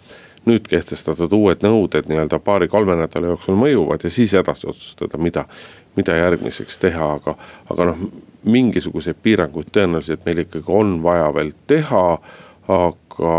nüüd 0.48 0.66
kehtestatud 0.68 1.32
uued 1.36 1.64
nõuded 1.64 2.08
nii-öelda 2.08 2.40
paari-kolme 2.44 2.96
nädala 3.00 3.34
jooksul 3.34 3.58
mõjuvad 3.60 4.04
ja 4.06 4.12
siis 4.12 4.32
edasi 4.38 4.68
otsustada, 4.70 5.20
mida, 5.20 5.44
mida 5.98 6.16
järgmiseks 6.16 6.78
teha, 6.80 7.10
aga, 7.18 7.34
aga 7.70 7.90
noh, 7.90 8.04
mingisuguseid 8.48 9.20
piiranguid 9.22 9.68
tõenäoliselt 9.74 10.24
meil 10.28 10.44
ikkagi 10.46 10.72
on 10.72 10.96
vaja 11.04 11.28
veel 11.36 11.52
teha, 11.68 12.04
aga, 12.72 13.36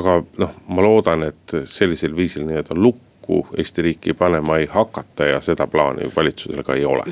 aga 0.00 0.20
noh, 0.44 0.54
ma 0.68 0.86
loodan, 0.86 1.28
et 1.30 1.58
sellisel 1.72 2.16
viisil 2.16 2.46
nii-öelda 2.48 2.76
lukku 2.76 3.10
Eesti 3.56 3.82
riiki 3.82 4.12
panema 4.12 4.58
ei 4.60 4.66
hakata 4.68 5.24
ja 5.30 5.38
seda 5.40 5.64
plaani 5.66 6.10
valitsusel 6.16 6.60
ka 6.62 6.74
ei 6.76 6.84
ole. 6.84 7.06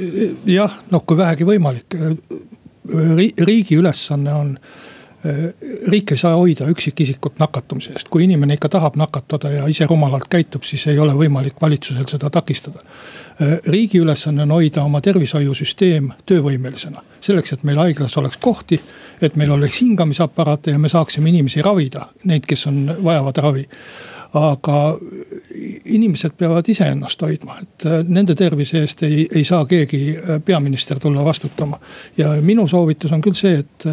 jah, 0.44 0.74
noh, 0.92 1.06
kui 1.08 1.16
vähegi 1.16 1.46
võimalik. 1.48 1.96
riigi 3.46 3.78
ülesanne 3.80 4.34
on 4.34 4.50
riik 5.88 6.12
ei 6.12 6.18
saa 6.18 6.34
hoida 6.34 6.66
üksikisikut 6.70 7.38
nakatumise 7.38 7.92
eest, 7.94 8.08
kui 8.10 8.24
inimene 8.24 8.56
ikka 8.58 8.68
tahab 8.74 8.96
nakatada 8.98 9.50
ja 9.50 9.66
ise 9.70 9.86
rumalalt 9.86 10.26
käitub, 10.30 10.64
siis 10.66 10.86
ei 10.90 10.98
ole 10.98 11.14
võimalik 11.14 11.60
valitsusel 11.62 12.08
seda 12.10 12.30
takistada. 12.30 12.82
riigi 13.66 13.98
ülesanne 13.98 14.42
on 14.42 14.50
hoida 14.50 14.82
oma 14.82 15.00
tervishoiusüsteem 15.00 16.10
töövõimelisena, 16.26 17.02
selleks, 17.20 17.52
et 17.52 17.62
meil 17.62 17.78
haiglas 17.78 18.16
oleks 18.18 18.36
kohti, 18.36 18.80
et 19.22 19.36
meil 19.36 19.50
oleks 19.50 19.80
hingamisaparaate 19.80 20.70
ja 20.70 20.78
me 20.78 20.88
saaksime 20.88 21.30
inimesi 21.30 21.62
ravida, 21.62 22.08
neid, 22.24 22.46
kes 22.46 22.66
on, 22.66 22.82
vajavad 23.04 23.38
ravi 23.42 23.68
aga 24.32 24.76
inimesed 25.84 26.32
peavad 26.40 26.68
iseennast 26.68 27.20
hoidma, 27.22 27.58
et 27.60 27.84
nende 28.08 28.34
tervise 28.34 28.80
eest 28.80 29.02
ei, 29.04 29.26
ei 29.28 29.44
saa 29.44 29.66
keegi 29.68 30.16
peaminister 30.44 30.98
tulla 30.98 31.24
vastutama. 31.24 31.78
ja 32.16 32.32
minu 32.40 32.68
soovitus 32.68 33.12
on 33.12 33.20
küll 33.20 33.36
see, 33.36 33.58
et 33.58 33.86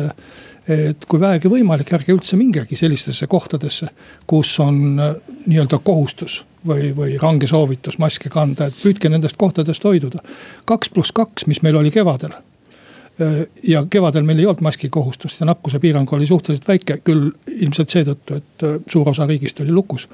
et 0.70 1.06
kui 1.10 1.20
vähegi 1.22 1.50
võimalik, 1.52 1.94
ärge 1.98 2.14
üldse 2.14 2.38
mingegi 2.38 2.78
sellistesse 2.78 3.28
kohtadesse, 3.28 3.90
kus 4.30 4.52
on 4.64 5.00
äh, 5.00 5.16
nii-öelda 5.48 5.80
kohustus 5.84 6.44
või, 6.68 6.92
või 6.96 7.18
range 7.22 7.50
soovitus 7.50 7.98
maske 8.02 8.30
kanda, 8.30 8.70
et 8.70 8.78
püüdke 8.78 9.10
nendest 9.10 9.38
kohtadest 9.38 9.84
hoiduda. 9.84 10.22
kaks 10.66 10.94
pluss 10.94 11.16
kaks, 11.16 11.48
mis 11.48 11.62
meil 11.66 11.80
oli 11.80 11.92
kevadel. 11.92 12.36
Äh, 13.22 13.40
ja 13.64 13.86
kevadel 13.90 14.28
meil 14.28 14.40
ei 14.40 14.46
olnud 14.46 14.66
maskikohustust 14.70 15.40
ja 15.40 15.50
nakkuse 15.50 15.80
piirang 15.80 16.14
oli 16.14 16.30
suhteliselt 16.30 16.68
väike, 16.68 17.00
küll 17.04 17.32
ilmselt 17.60 17.90
seetõttu, 17.90 18.42
et 18.42 18.68
äh, 18.68 18.78
suur 18.88 19.10
osa 19.10 19.26
riigist 19.30 19.60
oli 19.66 19.74
lukus 19.74 20.08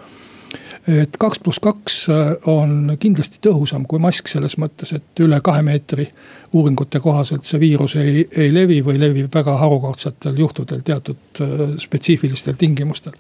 et 0.88 1.18
kaks 1.20 1.40
pluss 1.40 1.60
kaks 1.64 1.98
äh, 2.10 2.32
on 2.50 2.94
kindlasti 3.00 3.40
tõhusam 3.44 3.86
kui 3.90 4.00
mask 4.02 4.30
selles 4.30 4.58
mõttes, 4.62 4.94
et 4.96 5.24
üle 5.24 5.40
kahe 5.44 5.64
meetri 5.66 6.08
uuringute 6.54 7.02
kohaselt 7.02 7.48
see 7.48 7.60
viirus 7.62 7.96
ei, 8.00 8.26
ei 8.38 8.54
levi 8.54 8.82
või 8.86 9.00
levib 9.02 9.34
väga 9.34 9.58
harukordsetel 9.64 10.38
juhtudel 10.40 10.84
teatud 10.86 11.42
äh, 11.42 11.66
spetsiifilistel 11.82 12.58
tingimustel. 12.60 13.18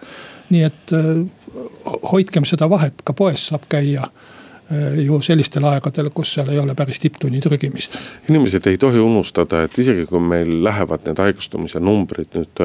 nii 0.54 0.64
et 0.68 0.94
äh, 0.94 1.12
hoidkem 2.12 2.46
seda 2.46 2.70
vahet, 2.70 3.02
ka 3.04 3.14
poes 3.14 3.48
saab 3.52 3.70
käia 3.70 4.10
ju 4.98 5.20
sellistel 5.22 5.62
aegadel, 5.70 6.08
kus 6.10 6.32
seal 6.34 6.48
ei 6.50 6.58
ole 6.58 6.74
päris 6.74 6.98
tipptunni 7.00 7.38
trügimist. 7.38 8.00
inimesed 8.30 8.66
ei 8.66 8.80
tohi 8.82 8.98
unustada, 8.98 9.62
et 9.64 9.78
isegi 9.78 10.08
kui 10.10 10.20
meil 10.20 10.64
lähevad 10.66 11.06
need 11.06 11.22
haigestumise 11.22 11.80
numbrid 11.80 12.34
nüüd 12.34 12.64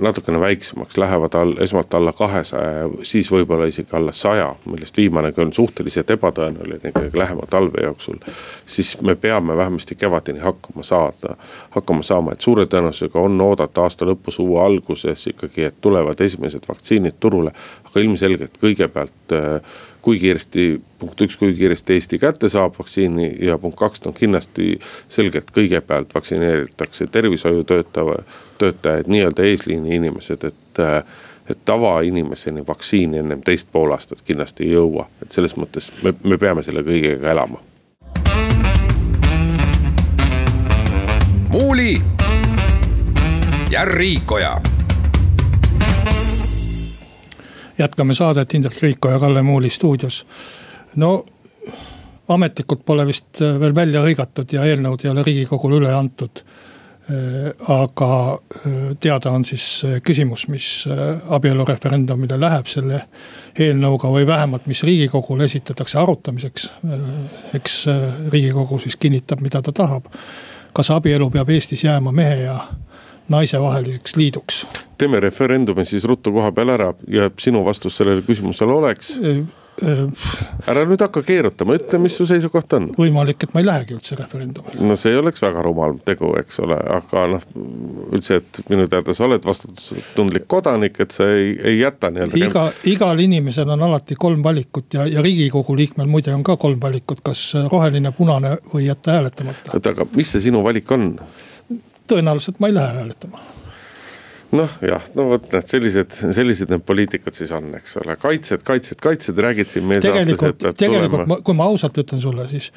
natukene 0.00 0.40
väiksemaks, 0.40 0.96
lähevad 0.96 1.34
all, 1.34 1.54
esmalt 1.60 1.94
alla 1.94 2.12
kahesaja, 2.12 2.88
siis 3.02 3.30
võib-olla 3.32 3.68
isegi 3.68 3.96
alla 3.96 4.12
saja, 4.12 4.48
millest 4.64 4.96
viimanegi 4.96 5.42
on 5.42 5.52
suhteliselt 5.52 6.10
ebatõenäoline 6.10 6.90
ikkagi 6.90 7.18
lähema 7.18 7.46
talve 7.50 7.84
jooksul. 7.84 8.18
siis 8.66 9.00
me 9.00 9.14
peame 9.14 9.56
vähemasti 9.56 9.94
kevadeni 9.94 10.38
hakkama 10.38 10.82
saada, 10.82 11.36
hakkama 11.70 12.02
saama, 12.02 12.32
et 12.32 12.40
suure 12.40 12.66
tõenäosusega 12.66 13.20
on 13.20 13.40
oodata 13.40 13.82
aasta 13.82 14.06
lõpus, 14.06 14.40
uue 14.42 14.60
alguses 14.64 15.26
ikkagi, 15.26 15.64
et 15.64 15.80
tulevad 15.80 16.20
esimesed 16.20 16.68
vaktsiinid 16.68 17.20
turule. 17.20 17.52
aga 17.84 18.00
ilmselgelt 18.00 18.58
kõigepealt 18.62 19.32
äh, 19.32 19.60
kui 20.04 20.18
kiiresti, 20.20 20.82
punkt 21.00 21.22
üks, 21.24 21.36
kui 21.40 21.54
kiiresti 21.56 21.96
Eesti 21.96 22.18
kätte 22.20 22.48
saab 22.52 22.74
vaktsiini 22.78 23.30
ja 23.46 23.56
punkt 23.58 23.78
kaks, 23.80 24.02
no 24.04 24.12
kindlasti 24.12 24.74
selgelt 25.08 25.48
kõigepealt 25.56 26.12
vaktsineeritakse 26.14 27.06
tervishoiutöötaja, 27.06 28.18
töötajaid, 28.60 29.08
nii-öelda 29.08 29.46
eesliini 29.52 29.96
inimesed, 30.00 30.44
et 30.44 30.84
et 31.44 31.58
tavainimeseni 31.64 32.62
vaktsiini 32.66 33.18
ennem 33.20 33.42
teist 33.44 33.68
poolaastat 33.72 34.22
kindlasti 34.24 34.64
ei 34.64 34.70
jõua, 34.78 35.04
et 35.22 35.32
selles 35.32 35.56
mõttes 35.60 35.90
me, 36.02 36.14
me 36.24 36.38
peame 36.40 36.64
selle 36.64 36.80
kõigega 36.84 37.32
elama. 37.32 37.60
muuli 41.54 42.00
ja 43.70 43.84
Riikoja 43.84 44.56
jätkame 47.78 48.14
saadet 48.14 48.54
Indrek 48.54 48.82
Riiko 48.82 49.10
ja 49.10 49.18
Kalle 49.18 49.42
Muuli 49.42 49.70
stuudios. 49.70 50.26
no 50.96 51.24
ametlikult 52.28 52.84
pole 52.84 53.06
vist 53.06 53.42
äh, 53.42 53.56
veel 53.60 53.74
välja 53.76 54.04
hõigatud 54.04 54.52
ja 54.54 54.64
eelnõud 54.68 55.04
ei 55.04 55.10
ole 55.12 55.24
riigikogule 55.26 55.80
üle 55.82 55.92
antud. 55.94 56.44
Äh, 57.04 57.50
aga 57.72 58.10
äh, 58.32 58.78
teada 59.00 59.34
on 59.36 59.44
siis 59.44 59.66
küsimus, 60.06 60.46
mis 60.48 60.68
abielureferendumile 61.36 62.38
läheb 62.40 62.70
selle 62.70 63.02
eelnõuga 63.60 64.08
või 64.12 64.26
vähemalt, 64.26 64.66
mis 64.70 64.82
riigikogule 64.86 65.44
esitatakse 65.50 66.00
arutamiseks. 66.00 66.70
eks 67.54 67.84
riigikogu 68.32 68.78
siis 68.78 68.96
kinnitab, 68.96 69.44
mida 69.44 69.62
ta 69.62 69.72
tahab. 69.72 70.08
kas 70.74 70.90
abielu 70.90 71.30
peab 71.30 71.50
Eestis 71.50 71.84
jääma 71.84 72.12
mehe 72.12 72.40
ja 72.40 72.58
naisevaheliseks 73.28 74.16
liiduks. 74.16 74.66
teeme 74.98 75.20
referendumi 75.20 75.84
siis 75.84 76.04
ruttu 76.04 76.32
koha 76.32 76.52
peal 76.52 76.74
ära 76.76 76.92
ja 77.08 77.30
sinu 77.38 77.64
vastus 77.64 77.96
sellele 77.96 78.22
küsimusele 78.26 78.72
oleks? 78.72 79.18
ära 80.70 80.84
nüüd 80.86 81.02
hakka 81.02 81.22
keerutama, 81.26 81.74
ütle, 81.78 81.98
mis 82.02 82.14
su 82.14 82.26
seisukoht 82.28 82.76
on. 82.76 82.86
võimalik, 82.94 83.42
et 83.42 83.54
ma 83.56 83.62
ei 83.62 83.66
lähegi 83.66 83.96
üldse 83.96 84.16
referendumile. 84.18 84.78
no 84.86 84.96
see 84.98 85.10
ei 85.10 85.18
oleks 85.18 85.42
väga 85.42 85.64
rumal 85.66 85.96
tegu, 86.06 86.30
eks 86.38 86.60
ole, 86.62 86.76
aga 86.96 87.24
noh, 87.32 87.46
üldse, 88.14 88.38
et 88.42 88.60
minu 88.70 88.86
teada 88.90 89.14
sa 89.16 89.26
oled 89.26 89.46
vastutustundlik 89.46 90.46
kodanik, 90.50 91.00
et 91.02 91.16
sa 91.16 91.26
ei, 91.32 91.56
ei 91.58 91.80
jäta 91.80 92.12
nii-öelda. 92.14 92.38
iga, 92.46 92.66
igal 92.90 93.24
inimesel 93.24 93.74
on 93.74 93.82
alati 93.88 94.18
kolm 94.20 94.44
valikut 94.46 94.94
ja, 94.94 95.08
ja 95.10 95.24
riigikogu 95.24 95.76
liikmel 95.78 96.10
muide 96.10 96.34
on 96.34 96.46
ka 96.46 96.56
kolm 96.60 96.78
valikut, 96.82 97.24
kas 97.26 97.48
roheline, 97.72 98.14
punane 98.14 98.56
või 98.70 98.86
jätta 98.86 99.18
hääletamata. 99.18 99.74
oota, 99.74 99.96
aga 99.96 100.06
mis 100.14 100.30
see 100.36 100.46
sinu 100.50 100.62
valik 100.66 100.94
on? 100.94 101.16
Tõenäoliselt 102.10 102.60
ma 102.60 102.70
ei 102.70 102.78
lähe 102.78 103.00
hääletama. 103.00 103.44
Noh, 104.54 104.70
jah, 104.84 105.02
no 105.18 105.24
vot 105.32 105.46
näed, 105.50 105.66
sellised, 105.66 106.14
sellised 106.36 106.70
need 106.70 106.84
poliitikud 106.86 107.34
siis 107.34 107.50
on, 107.56 107.72
eks 107.74 107.96
ole, 107.98 108.14
kaitsed, 108.20 108.62
kaitsed, 108.66 109.00
kaitsed, 109.02 109.38
räägid 109.42 109.72
siin 109.72 109.86
meie 109.88 110.02
tegelikult, 110.04 110.62
tegelikult 110.78 111.26
ma, 111.30 111.38
kui 111.46 111.56
ma 111.58 111.66
ausalt 111.70 111.98
ütlen 111.98 112.22
sulle, 112.22 112.46
siis 112.52 112.68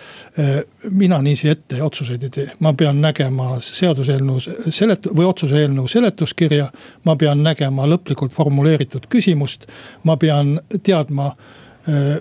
äh, 0.41 0.63
mina 0.89 1.19
niiviisi 1.21 1.51
ette 1.53 1.81
otsuseid 1.85 2.23
ei 2.25 2.33
tee, 2.33 2.47
ma 2.65 2.73
pean 2.77 3.01
nägema 3.03 3.59
seaduseelnõu 3.61 4.41
selet- 4.73 5.11
või 5.11 5.27
otsuse 5.29 5.61
eelnõu 5.61 5.85
seletuskirja. 5.91 6.71
ma 7.05 7.15
pean 7.15 7.43
nägema 7.43 7.85
lõplikult 7.85 8.33
formuleeritud 8.33 9.05
küsimust, 9.11 9.67
ma 10.03 10.17
pean 10.17 10.57
teadma 10.81 11.29
äh, 11.29 12.17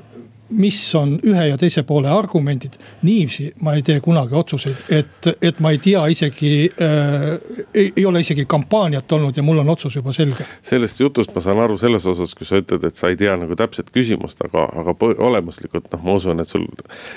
mis 0.50 0.95
on 0.95 1.17
ühe 1.26 1.49
ja 1.50 1.57
teise 1.59 1.83
poole 1.83 2.09
argumendid. 2.09 2.76
niiviisi 3.03 3.53
ma 3.61 3.75
ei 3.75 3.83
tee 3.83 4.00
kunagi 4.00 4.35
otsuseid, 4.35 4.76
et, 4.91 5.29
et 5.43 5.61
ma 5.61 5.73
ei 5.75 5.79
tea 5.83 6.05
isegi 6.12 6.71
äh,, 6.83 7.25
ei, 7.75 7.93
ei 7.97 8.07
ole 8.07 8.21
isegi 8.21 8.45
kampaaniat 8.49 9.12
olnud 9.12 9.37
ja 9.37 9.43
mul 9.43 9.59
on 9.59 9.69
otsus 9.75 9.97
juba 9.97 10.12
selge. 10.12 10.47
sellest 10.62 11.00
jutust 11.00 11.35
ma 11.35 11.43
saan 11.43 11.61
aru 11.62 11.79
selles 11.79 12.07
osas, 12.07 12.35
kui 12.35 12.47
sa 12.47 12.61
ütled, 12.61 12.85
et 12.87 12.97
sa 12.97 13.11
ei 13.11 13.19
tea 13.19 13.35
nagu 13.37 13.57
täpset 13.59 13.91
küsimust, 13.95 14.43
aga, 14.47 14.69
aga 14.83 14.95
olemuslikult 15.29 15.91
noh, 15.93 16.05
ma 16.07 16.17
usun, 16.21 16.41
et 16.41 16.49
sul. 16.49 16.67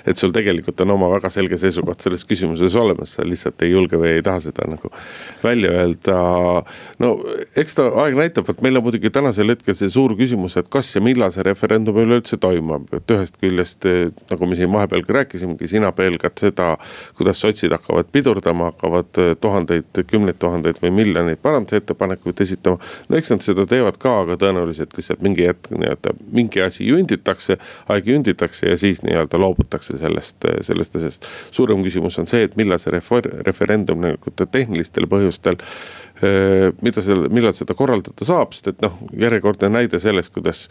et 0.06 0.18
sul 0.18 0.34
tegelikult 0.36 0.82
on 0.86 0.96
oma 0.98 1.12
väga 1.14 1.30
selge 1.34 1.60
seisukoht 1.62 2.02
selles 2.02 2.26
küsimuses 2.26 2.76
olemas, 2.80 3.16
sa 3.18 3.28
lihtsalt 3.28 3.62
ei 3.66 3.74
julge 3.76 4.00
või 4.00 4.16
ei 4.18 4.26
taha 4.26 4.42
seda 4.50 4.68
nagu 4.70 4.92
välja 5.44 5.76
öelda. 5.84 6.18
no 7.00 7.14
eks 7.56 7.78
ta 7.78 7.90
aeg 8.06 8.18
näitab, 8.18 8.48
vot 8.50 8.66
meil 8.66 8.82
on 8.82 8.88
muidugi 8.88 9.14
tänasel 9.14 9.54
hetkel 9.54 9.78
see 9.78 9.92
suur 9.94 10.16
küsimus, 10.18 10.58
et 10.60 10.70
kas 10.72 10.96
ja 10.96 11.04
millal 11.04 11.32
see 11.34 11.46
referendum 11.46 11.98
üleüldse 12.02 12.40
toimub, 12.42 12.90
et 12.98 13.19
ühest 13.20 13.40
küljest 13.42 13.86
nagu 14.30 14.50
me 14.50 14.58
siin 14.58 14.72
vahepeal 14.74 15.04
ka 15.08 15.16
rääkisimegi, 15.20 15.68
sina 15.72 15.92
pelgad 15.96 16.38
seda, 16.40 16.72
kuidas 17.18 17.42
sotsid 17.42 17.74
hakkavad 17.76 18.10
pidurdama, 18.14 18.72
hakkavad 18.72 19.20
tuhandeid, 19.42 20.02
kümneid 20.10 20.40
tuhandeid 20.42 20.82
või 20.84 20.92
miljoneid 21.02 21.42
parandusettepanekuid 21.44 22.42
esitama. 22.46 22.80
no 23.10 23.18
eks 23.18 23.34
nad 23.34 23.46
seda 23.46 23.66
teevad 23.70 24.00
ka, 24.02 24.16
aga 24.24 24.38
tõenäoliselt 24.42 24.96
lihtsalt 24.98 25.24
mingi 25.26 25.48
hetk 25.48 25.72
nii-öelda 25.76 26.16
mingi 26.32 26.64
asi 26.64 26.88
junditakse, 26.88 27.60
aeg 27.90 28.08
junditakse 28.08 28.70
ja 28.70 28.78
siis 28.78 29.04
nii-öelda 29.06 29.40
loobutakse 29.42 29.98
sellest, 29.98 30.46
sellest 30.62 30.96
asjast. 30.96 31.30
suurem 31.52 31.84
küsimus 31.84 32.20
on 32.20 32.28
see, 32.28 32.44
et 32.48 32.58
millal 32.60 32.80
see 32.82 32.94
refer-, 32.96 33.32
referendum 33.48 34.02
nagu 34.04 34.36
tehnilistel 34.40 35.08
põhjustel 35.10 35.60
mida 36.82 37.04
seal, 37.04 37.28
millal 37.32 37.56
seda 37.56 37.76
korraldada 37.78 38.28
saab, 38.28 38.54
sest 38.56 38.72
et 38.74 38.84
noh, 38.84 38.98
järjekordne 39.18 39.72
näide 39.72 40.02
sellest, 40.04 40.34
kuidas. 40.36 40.68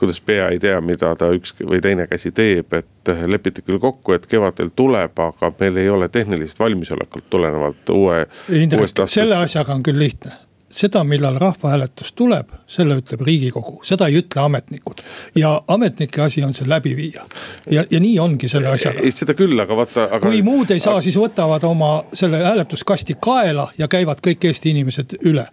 kuidas 0.00 0.20
pea 0.24 0.48
ei 0.48 0.58
tea, 0.58 0.80
mida 0.80 1.12
ta 1.16 1.28
üks 1.36 1.54
või 1.60 1.80
teine 1.84 2.06
käsi 2.10 2.32
teeb, 2.32 2.72
et 2.74 3.12
lepiti 3.28 3.62
küll 3.62 3.80
kokku, 3.82 4.14
et 4.16 4.26
kevadel 4.26 4.72
tuleb, 4.76 5.18
aga 5.20 5.52
meil 5.60 5.76
ei 5.82 5.88
ole 5.92 6.08
tehnilist 6.08 6.60
valmisolekut 6.60 7.30
tulenevalt 7.30 7.92
uue. 7.94 8.22
Indrek, 8.48 9.04
selle 9.06 9.36
asjaga 9.44 9.76
on 9.76 9.84
küll 9.86 10.00
lihtne 10.00 10.32
seda, 10.70 11.04
millal 11.04 11.38
rahvahääletus 11.38 12.12
tuleb, 12.12 12.52
selle 12.70 12.94
ütleb 13.00 13.22
riigikogu, 13.26 13.80
seda 13.86 14.06
ei 14.06 14.20
ütle 14.20 14.44
ametnikud. 14.44 15.02
ja 15.34 15.62
ametnike 15.68 16.22
asi 16.22 16.44
on 16.44 16.54
see 16.54 16.68
läbi 16.68 16.94
viia. 16.96 17.24
ja, 17.70 17.84
ja 17.90 18.00
nii 18.00 18.18
ongi 18.18 18.48
selle 18.48 18.68
asjaga. 18.68 19.02
seda 19.10 19.34
küll, 19.34 19.58
aga 19.58 19.76
vaata 19.76 20.04
aga.... 20.04 20.20
kui 20.28 20.42
muud 20.46 20.70
ei 20.70 20.80
saa 20.80 20.94
aga..., 20.94 21.02
siis 21.02 21.18
võtavad 21.18 21.64
oma 21.66 21.90
selle 22.14 22.42
hääletuskasti 22.44 23.16
kaela 23.20 23.66
ja 23.78 23.88
käivad 23.88 24.22
kõik 24.26 24.46
Eesti 24.46 24.70
inimesed 24.70 25.16
üle. 25.26 25.46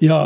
ja 0.00 0.18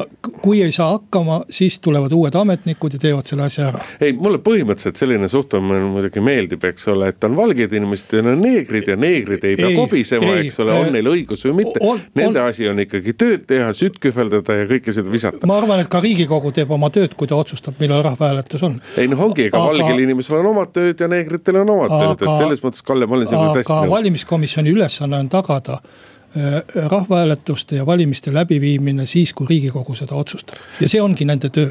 kui 0.42 0.62
ei 0.62 0.72
saa 0.72 0.94
hakkama, 0.96 1.42
siis 1.50 1.80
tulevad 1.80 2.12
uued 2.12 2.34
ametnikud 2.34 2.96
ja 2.96 3.02
teevad 3.04 3.28
selle 3.28 3.44
asja 3.44 3.68
ära. 3.68 3.84
ei, 4.00 4.12
mulle 4.16 4.40
põhimõtteliselt 4.40 4.96
selline 4.96 5.28
suhtumine 5.28 5.92
muidugi 5.92 6.24
meeldib, 6.24 6.64
eks 6.64 6.88
ole, 6.88 7.12
et 7.12 7.28
on 7.28 7.36
valged 7.36 7.76
inimesed 7.76 8.16
ja 8.16 8.24
on 8.24 8.40
neegrid 8.40 8.88
ja 8.88 8.96
neegrid 8.96 9.44
ei 9.44 9.60
pea 9.60 9.68
ei, 9.68 9.76
kobisema, 9.76 10.32
eks 10.40 10.60
ole, 10.64 10.80
on 10.80 10.92
neil 10.96 11.12
õigus 11.12 11.44
või 11.44 11.60
mitte. 11.60 11.84
Nende 12.16 12.40
on... 12.40 12.48
asi 12.48 12.68
on 12.68 12.80
ikkagi 12.80 13.12
tööd 13.20 13.44
teha, 13.50 13.68
sütt 13.76 14.00
kühveldada 14.00 14.29
korraldada 14.30 14.58
ja 14.60 14.66
kõike 14.68 14.94
seda 14.94 15.12
visata. 15.12 15.46
ma 15.48 15.56
arvan, 15.58 15.82
et 15.82 15.90
ka 15.90 16.00
riigikogu 16.02 16.52
teeb 16.54 16.70
oma 16.74 16.90
tööd, 16.94 17.14
kui 17.18 17.28
ta 17.30 17.38
otsustab, 17.38 17.78
millal 17.80 18.02
rahvahääletus 18.06 18.62
on. 18.66 18.78
ei 19.00 19.08
noh, 19.10 19.20
ongi, 19.26 19.48
ega 19.50 19.62
valgel 19.62 20.04
inimesel 20.04 20.38
on 20.40 20.50
omad 20.52 20.72
tööd 20.76 21.00
ja 21.00 21.08
neegritel 21.10 21.60
on 21.62 21.74
omad 21.76 21.90
aga... 21.90 22.14
tööd, 22.14 22.26
et 22.28 22.44
selles 22.44 22.64
mõttes, 22.64 22.84
Kalle, 22.86 23.06
ma 23.06 23.18
olen 23.18 23.30
sinuga 23.30 23.58
täiesti 23.58 23.74
nõus. 23.74 23.92
valimiskomisjoni 23.94 24.74
ülesanne 24.74 25.20
on 25.24 25.30
tagada 25.32 25.78
äh, 25.80 26.60
rahvahääletuste 26.94 27.80
ja 27.80 27.86
valimiste 27.86 28.34
läbiviimine 28.34 29.06
siis, 29.06 29.34
kui 29.34 29.50
riigikogu 29.50 29.96
seda 29.98 30.18
otsustab 30.18 30.60
ja 30.80 30.90
see 30.90 31.02
ongi 31.02 31.28
nende 31.28 31.52
töö 31.54 31.70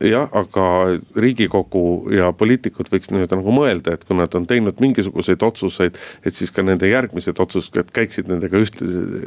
jah, 0.00 0.28
aga 0.32 0.66
riigikogu 1.20 1.82
ja 2.14 2.30
poliitikud 2.36 2.88
võiks 2.92 3.10
nii-öelda 3.12 3.38
nagu 3.40 3.54
mõelda, 3.54 3.94
et 3.96 4.06
kui 4.08 4.16
nad 4.16 4.34
on 4.38 4.46
teinud 4.48 4.80
mingisuguseid 4.80 5.42
otsuseid, 5.44 5.98
et 6.24 6.36
siis 6.36 6.52
ka 6.54 6.64
nende 6.66 6.88
järgmised 6.88 7.40
otsused 7.42 7.92
käiksid 7.94 8.30
nendega 8.30 8.60
ühte, 8.60 8.86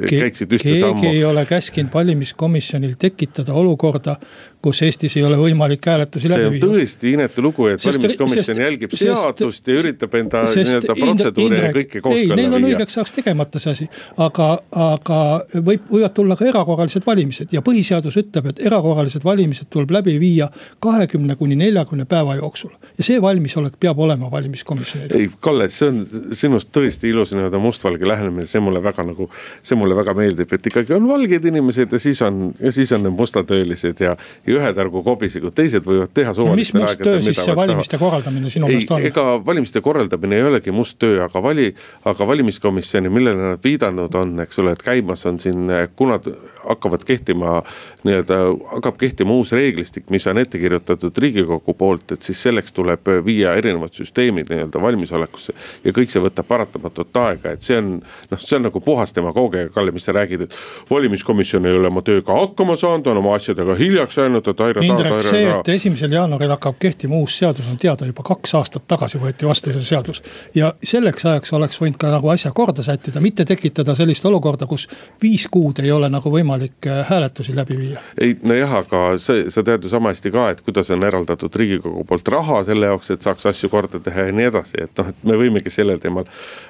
käiksid 0.10 0.53
ühte 0.53 0.70
keegi 0.70 0.82
sammu. 0.82 1.01
keegi 1.01 1.22
ei 1.22 1.25
ole 1.30 1.46
käskinud 1.50 1.94
valimiskomisjonil 1.94 2.98
tekitada 3.00 3.53
olukorda, 3.60 4.18
kus 4.63 4.79
Eestis 4.86 5.17
ei 5.20 5.24
ole 5.27 5.36
võimalik 5.36 5.84
hääletusi 5.91 6.29
läbi 6.32 6.43
viia. 6.53 6.60
see 6.62 6.70
on 6.70 6.75
tõesti 6.77 7.12
inetu 7.17 7.43
lugu, 7.43 7.65
et 7.67 7.84
valimiskomisjon 7.84 8.62
jälgib 8.63 8.93
sest, 8.93 9.03
seadust 9.03 9.67
ja 9.67 9.75
üritab 9.82 10.13
enda 10.15 10.43
nii-öelda 10.48 10.96
protseduure 11.00 11.58
ja 11.60 11.72
kõike 11.75 12.00
kooskõlla 12.05 12.38
viia. 12.38 12.38
Neil 12.39 12.55
on 12.55 12.67
õigeks 12.70 12.96
ajaks 12.98 13.15
tegemata 13.17 13.60
see 13.60 13.74
asi, 13.75 13.88
aga, 14.24 14.48
aga 14.86 15.17
võib, 15.58 15.84
võivad 15.89 16.15
tulla 16.15 16.38
ka 16.39 16.48
erakorralised 16.48 17.03
valimised 17.08 17.51
ja 17.55 17.63
põhiseadus 17.65 18.15
ütleb, 18.22 18.48
et 18.53 18.62
erakorralised 18.70 19.25
valimised 19.27 19.67
tuleb 19.74 19.91
läbi 19.98 20.15
viia 20.22 20.48
kahekümne 20.84 21.36
kuni 21.36 21.60
neljakümne 21.60 22.08
päeva 22.08 22.38
jooksul. 22.39 22.72
ja 22.98 23.03
see 23.03 23.20
valmisolek 23.22 23.75
peab 23.79 24.00
olema 24.00 24.32
valimiskomisjonil. 24.32 25.12
ei, 25.20 25.29
Kalle, 25.43 25.67
see 25.74 25.91
on 25.91 26.32
sinust 26.32 26.72
tõesti 26.72 27.12
ilus 27.12 27.36
nii-öelda 27.36 27.60
mustvalge 27.60 28.08
lähenemine, 28.08 28.48
see 28.48 28.63
mulle 28.63 28.84
väga 28.84 29.03
nagu, 29.12 29.27
see 29.63 29.75
mulle 29.75 30.00
väga 30.00 30.15
meeldib, 30.15 30.55
et 30.55 30.72
ikkagi 30.72 30.96
on 30.96 31.12
valged 31.12 31.51
inimesed 31.51 31.91
ja 31.91 32.00
siis 32.00 32.22
on, 32.24 32.53
ja 32.63 32.72
siis 32.72 32.96
on 32.96 33.03
need 33.03 33.20
mustatöölised 33.20 34.00
ja 34.00 34.15
ühed 34.57 34.79
ärgu 34.83 35.03
kobisegu, 35.05 35.51
teised 35.55 35.86
võivad 35.88 36.13
teha 36.13 36.33
suvalistel 36.36 36.79
no, 36.79 36.86
mis 36.86 36.93
must 36.93 37.03
töö 37.03 37.22
siis 37.24 37.41
see 37.41 37.55
valimiste 37.57 37.98
taha. 37.98 38.05
korraldamine 38.05 38.51
sinu 38.53 38.69
meelest 38.69 38.93
on? 38.93 39.05
ega 39.10 39.25
valimiste 39.45 39.81
korraldamine 39.86 40.39
ei 40.39 40.48
olegi 40.48 40.74
must 40.75 41.00
töö, 41.01 41.24
aga 41.25 41.43
vali, 41.43 41.69
aga 42.10 42.27
valimiskomisjoni, 42.27 43.12
millele 43.13 43.53
nad 43.53 43.63
viidanud 43.63 44.15
on, 44.19 44.36
eks 44.43 44.62
ole, 44.63 44.75
et 44.77 44.83
käimas 44.86 45.25
on 45.29 45.39
siin, 45.41 45.72
kuna 45.95 46.19
hakkavad 46.63 47.03
kehtima 47.07 47.62
nii-öelda, 48.03 48.39
hakkab 48.75 48.98
kehtima 49.01 49.36
uus 49.36 49.51
reeglistik, 49.55 50.10
mis 50.13 50.27
on 50.27 50.41
ette 50.41 50.60
kirjutatud 50.62 51.17
riigikogu 51.17 51.74
poolt, 51.77 52.15
et 52.15 52.22
siis 52.22 52.41
selleks 52.48 52.75
tuleb 52.75 53.10
viia 53.25 53.53
erinevad 53.60 53.93
süsteemid 53.95 54.51
nii-öelda 54.51 54.81
valmisolekusse. 54.81 55.53
ja 55.83 55.91
kõik 55.95 56.12
see 56.12 56.24
võtab 56.24 56.48
paratamatut 56.48 57.17
aega, 57.24 57.53
et 57.53 57.65
see 57.65 57.77
on 57.79 57.95
noh, 58.01 58.39
see 58.39 58.57
on 58.57 58.67
nagu 58.69 58.81
puhas 58.83 59.15
demagoogia, 59.15 59.69
Kalle, 59.74 59.91
mis 59.95 60.05
sa 60.05 60.13
räägid, 60.15 60.45
et 60.48 60.55
valimiskomisjon 60.89 61.65
ei 61.65 61.77
ole 61.77 61.89
oma 61.89 62.03
tööga 62.05 62.36
hakkama 62.38 62.75
saanud, 62.79 63.07
on 63.07 63.22
oma 63.24 63.36
asjadega 63.38 63.75
hiljaks 63.79 64.17
jäänud, 64.17 64.43
et 64.52 64.62
aira 64.66 64.82
taha. 64.82 64.94
Indrek, 64.94 65.26
see, 65.28 65.46
et 65.50 65.70
esimesel 65.76 66.14
jaanuaril 66.16 66.54
hakkab 66.56 66.78
kehtima 66.82 67.16
uus 67.16 67.38
seadus, 67.38 67.70
on 67.72 67.80
teada 67.82 68.08
juba 68.10 68.26
kaks 68.28 68.56
aastat 68.60 68.88
tagasi 68.88 69.22
võeti 69.22 69.48
vastu 69.48 69.74
see 69.74 69.86
seadus. 69.88 70.24
ja 70.56 70.74
selleks 70.84 71.26
ajaks 71.26 71.54
oleks 71.54 71.80
võinud 71.82 71.98
ka 72.02 72.12
nagu 72.14 72.30
asja 72.34 72.52
korda 72.52 72.84
sättida, 72.84 73.22
mitte 73.22 73.46
tekitada 73.46 73.96
sellist 73.96 74.26
olukorda, 74.26 74.68
kus 74.68 74.88
viis 75.22 75.48
kuud 75.52 75.80
ei 75.84 75.92
ole 75.92 76.10
nagu 76.10 76.32
võimalik 76.32 76.88
äh, 76.88 77.04
hääletusi 77.10 77.56
läbi 77.56 77.78
viia. 77.78 78.04
ei 78.18 78.36
nojah, 78.44 78.76
aga 78.84 79.04
see, 79.18 79.48
sa 79.54 79.64
tead 79.64 79.84
ju 79.84 79.94
sama 79.94 80.14
hästi 80.14 80.34
ka, 80.34 80.50
et 80.54 80.62
kuidas 80.66 80.92
on 80.94 81.04
eraldatud 81.04 81.56
riigikogu 81.56 82.04
poolt 82.10 82.28
raha 82.34 82.64
selle 82.68 82.92
jaoks, 82.92 83.12
et 83.14 83.26
saaks 83.26 83.50
asju 83.54 83.70
korda 83.74 84.02
teha 84.04 84.28
ja 84.30 84.36
nii 84.36 84.50
edasi, 84.52 84.82
et 84.84 85.00
noh, 85.00 85.10
et 85.14 85.26
me 85.28 85.40
võimegi 85.40 85.74
sellel 85.74 86.02
teemal 86.04 86.28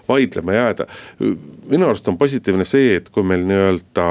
vaidlema 0.10 0.60
jääda. 0.60 0.88
minu 1.70 1.90
arust 1.90 2.08
on 2.08 2.18
positiivne 2.18 2.66
see, 2.68 2.96
et 3.00 3.10
kui 3.10 3.24
meil 3.24 3.46
nii-öelda 3.48 4.08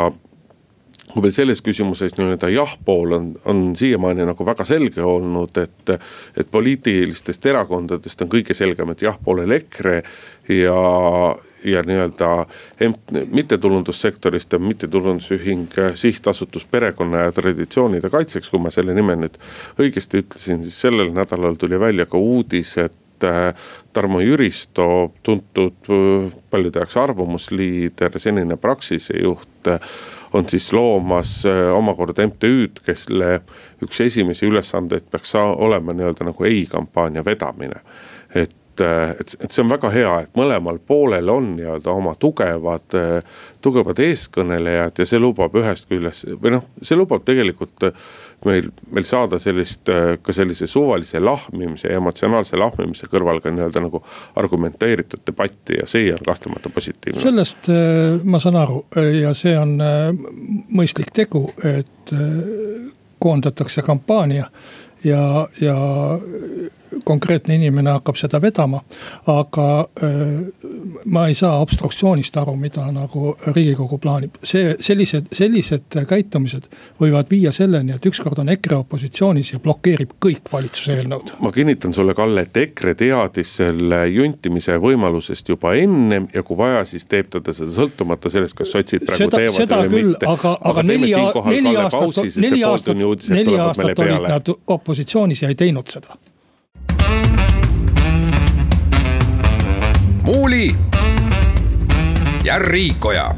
kui 1.13 1.23
meil 1.25 1.35
selles 1.35 1.61
küsimuses 1.65 2.17
nii-öelda 2.17 2.49
jah-pool 2.53 3.17
on, 3.17 3.29
on 3.49 3.63
siiamaani 3.77 4.27
nagu 4.29 4.47
väga 4.47 4.67
selge 4.69 5.05
olnud, 5.05 5.57
et. 5.63 5.97
et 6.37 6.49
poliitilistest 6.53 7.47
erakondadest 7.47 8.23
on 8.23 8.29
kõige 8.33 8.55
selgem, 8.57 8.93
et 8.93 9.03
jah-poolel 9.05 9.55
EKRE 9.57 9.95
ja, 10.53 10.81
ja 11.65 11.83
nii-öelda 11.87 12.31
mittetulundussektorist 13.31 14.55
on 14.55 14.63
mittetulundusühing 14.63 15.77
Sihtasutus 15.95 16.65
Perekonna 16.71 17.27
ja 17.27 17.33
Traditsioonide 17.33 18.11
Kaitseks, 18.11 18.51
kui 18.51 18.61
ma 18.63 18.73
selle 18.75 18.95
nime 18.97 19.17
nüüd 19.21 19.39
õigesti 19.81 20.23
ütlesin, 20.23 20.65
siis 20.65 20.81
sellel 20.87 21.13
nädalal 21.15 21.57
tuli 21.61 21.81
välja 21.81 22.07
ka 22.07 22.21
uudis, 22.21 22.77
et 22.83 22.99
Tarmo 23.93 24.19
Jüristo, 24.19 25.13
tuntud 25.23 25.87
paljude 26.51 26.81
jaoks 26.83 26.97
arvamusliider, 26.99 28.19
senine 28.19 28.57
Praxise 28.59 29.21
juht 29.23 29.71
on 30.33 30.49
siis 30.49 30.73
loomas 30.73 31.47
äh, 31.47 31.77
omakorda 31.77 32.27
MTÜ-d, 32.27 32.83
kelle 32.85 33.41
üks 33.83 34.01
esimesi 34.01 34.47
ülesandeid 34.47 35.11
peaks 35.11 35.35
olema 35.37 35.93
nii-öelda 35.93 36.29
nagu 36.31 36.45
ei 36.49 36.67
kampaania 36.71 37.25
vedamine. 37.25 37.81
et 38.35 38.57
et, 38.83 39.35
et 39.41 39.51
see 39.51 39.63
on 39.63 39.71
väga 39.71 39.91
hea, 39.95 40.13
et 40.25 40.35
mõlemal 40.39 40.79
poolel 40.87 41.31
on 41.33 41.53
nii-öelda 41.57 41.93
oma 41.93 42.15
tugevad, 42.21 42.97
tugevad 43.63 44.03
eeskõnelejad 44.03 45.03
ja 45.03 45.07
see 45.09 45.21
lubab 45.23 45.55
ühest 45.59 45.89
küljest 45.91 46.29
või 46.43 46.57
noh, 46.57 46.67
see 46.83 46.99
lubab 46.99 47.25
tegelikult 47.27 47.87
meil, 48.47 48.69
meil 48.91 49.07
saada 49.09 49.39
sellist 49.43 49.91
ka 50.23 50.35
sellise 50.35 50.67
suvalise 50.71 51.21
lahmimise 51.23 51.93
ja 51.93 52.01
emotsionaalse 52.01 52.59
lahmimise 52.59 53.09
kõrval 53.13 53.43
ka 53.43 53.53
nii-öelda 53.55 53.85
nagu 53.87 54.03
argumenteeritud 54.43 55.25
debatti 55.27 55.79
ja 55.81 55.89
see 55.91 56.13
on 56.15 56.25
kahtlemata 56.27 56.73
positiivne. 56.75 57.21
sellest 57.23 57.71
äh, 57.73 58.19
ma 58.25 58.43
saan 58.43 58.59
aru 58.61 58.85
ja 59.21 59.35
see 59.39 59.55
on 59.59 59.79
äh, 59.81 60.11
mõistlik 60.73 61.13
tegu, 61.15 61.49
et 61.65 62.15
koondatakse 63.23 63.83
kampaania 63.83 64.47
ja, 65.05 65.49
ja 65.61 65.77
konkreetne 67.05 67.55
inimene 67.55 67.91
hakkab 67.91 68.17
seda 68.17 68.41
vedama. 68.43 68.81
aga 69.27 69.67
ma 71.05 71.27
ei 71.29 71.35
saa 71.35 71.61
obstruktsioonist 71.61 72.37
aru, 72.37 72.55
mida 72.57 72.85
nagu 72.93 73.35
riigikogu 73.47 73.99
plaanib, 74.03 74.39
see 74.45 74.75
sellised, 74.81 75.31
sellised 75.33 75.99
käitumised 76.09 76.69
võivad 77.01 77.31
viia 77.31 77.53
selleni, 77.55 77.95
et 77.97 78.07
ükskord 78.07 78.39
on 78.43 78.51
EKRE 78.53 78.81
opositsioonis 78.83 79.53
ja 79.55 79.61
blokeerib 79.63 80.17
kõik 80.23 80.51
valitsuse 80.53 80.99
eelnõud. 80.99 81.35
ma 81.41 81.53
kinnitan 81.53 81.95
sulle, 81.95 82.15
Kalle, 82.15 82.47
et 82.47 82.57
EKRE 82.57 82.95
teadis 82.99 83.57
selle 83.63 84.03
juntimise 84.09 84.77
võimalusest 84.83 85.49
juba 85.49 85.75
ennem 85.79 86.29
ja 86.35 86.43
kui 86.43 86.59
vaja, 86.59 86.85
siis 86.89 87.07
teeb 87.07 87.31
ta 87.33 87.41
seda 87.53 87.73
sõltumata 87.75 88.31
sellest, 88.33 88.57
kas 88.59 88.75
sotsid 88.75 89.07
praegu 89.07 89.25
seda, 89.25 89.39
teevad 89.39 89.57
seda 89.57 89.81
või 89.85 89.95
küll, 89.95 90.11
mitte. 90.13 90.27
aga, 90.27 90.57
aga, 90.59 90.71
aga 90.71 90.87
neli, 90.89 91.15
neli 91.49 91.77
aastat, 91.77 92.37
neli 92.43 92.67
aastat, 92.69 93.03
neli 93.33 93.57
aastat 93.59 94.05
olid 94.07 94.29
nad 94.29 94.53
opositsioonis 94.77 95.43
ja 95.45 95.53
ei 95.53 95.59
teinud 95.59 95.89
seda 95.93 96.19
Muuli 100.63 100.75
ja 102.45 102.59
Riikoja. 102.59 103.35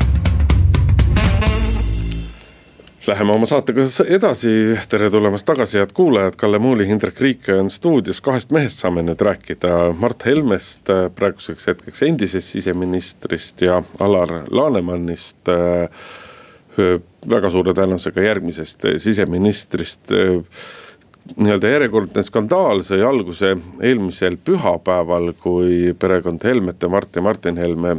Läheme 3.06 3.32
oma 3.32 3.46
saatega 3.46 3.80
edasi, 4.08 4.48
tere 4.88 5.10
tulemast 5.10 5.46
tagasi, 5.46 5.78
head 5.78 5.92
kuulajad, 5.94 6.36
Kalle 6.36 6.58
Muuli, 6.58 6.84
Indrek 6.88 7.20
Riik 7.20 7.48
on 7.58 7.70
stuudios, 7.70 8.20
kahest 8.20 8.52
mehest 8.52 8.80
saame 8.80 9.04
nüüd 9.04 9.20
rääkida. 9.24 9.92
Mart 10.00 10.24
Helmest, 10.26 10.92
praeguseks 11.14 11.66
hetkeks 11.66 12.02
endisest 12.02 12.56
siseministrist 12.58 13.62
ja 13.62 13.82
Alar 14.00 14.42
Lanemannist. 14.50 15.48
väga 17.30 17.50
suure 17.50 17.72
tõenäosusega 17.72 18.20
järgmisest 18.20 18.84
siseministrist 18.98 20.10
nii-öelda 21.36 21.68
järjekordne 21.72 22.22
skandaal 22.22 22.82
sai 22.84 23.00
alguse 23.04 23.54
eelmisel 23.82 24.36
pühapäeval, 24.44 25.32
kui 25.40 25.94
perekond 26.00 26.44
Helmet 26.44 26.82
ja 26.82 26.90
Mart 26.92 27.16
ja 27.16 27.22
Martin 27.24 27.56
Helme 27.56 27.96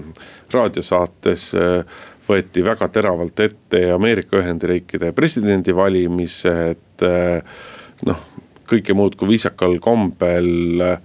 raadiosaates 0.53 1.47
äh, 1.57 2.03
võeti 2.27 2.63
väga 2.65 2.87
teravalt 2.93 3.39
ette 3.41 3.81
Ameerika 3.93 4.37
Ühendriikide 4.41 5.11
presidendivalimised. 5.17 7.05
Äh, 7.05 7.59
noh, 8.05 8.23
kõike 8.69 8.93
muud 8.97 9.17
kui 9.17 9.33
viisakal 9.33 9.79
kombel 9.81 10.85
äh, 10.85 10.97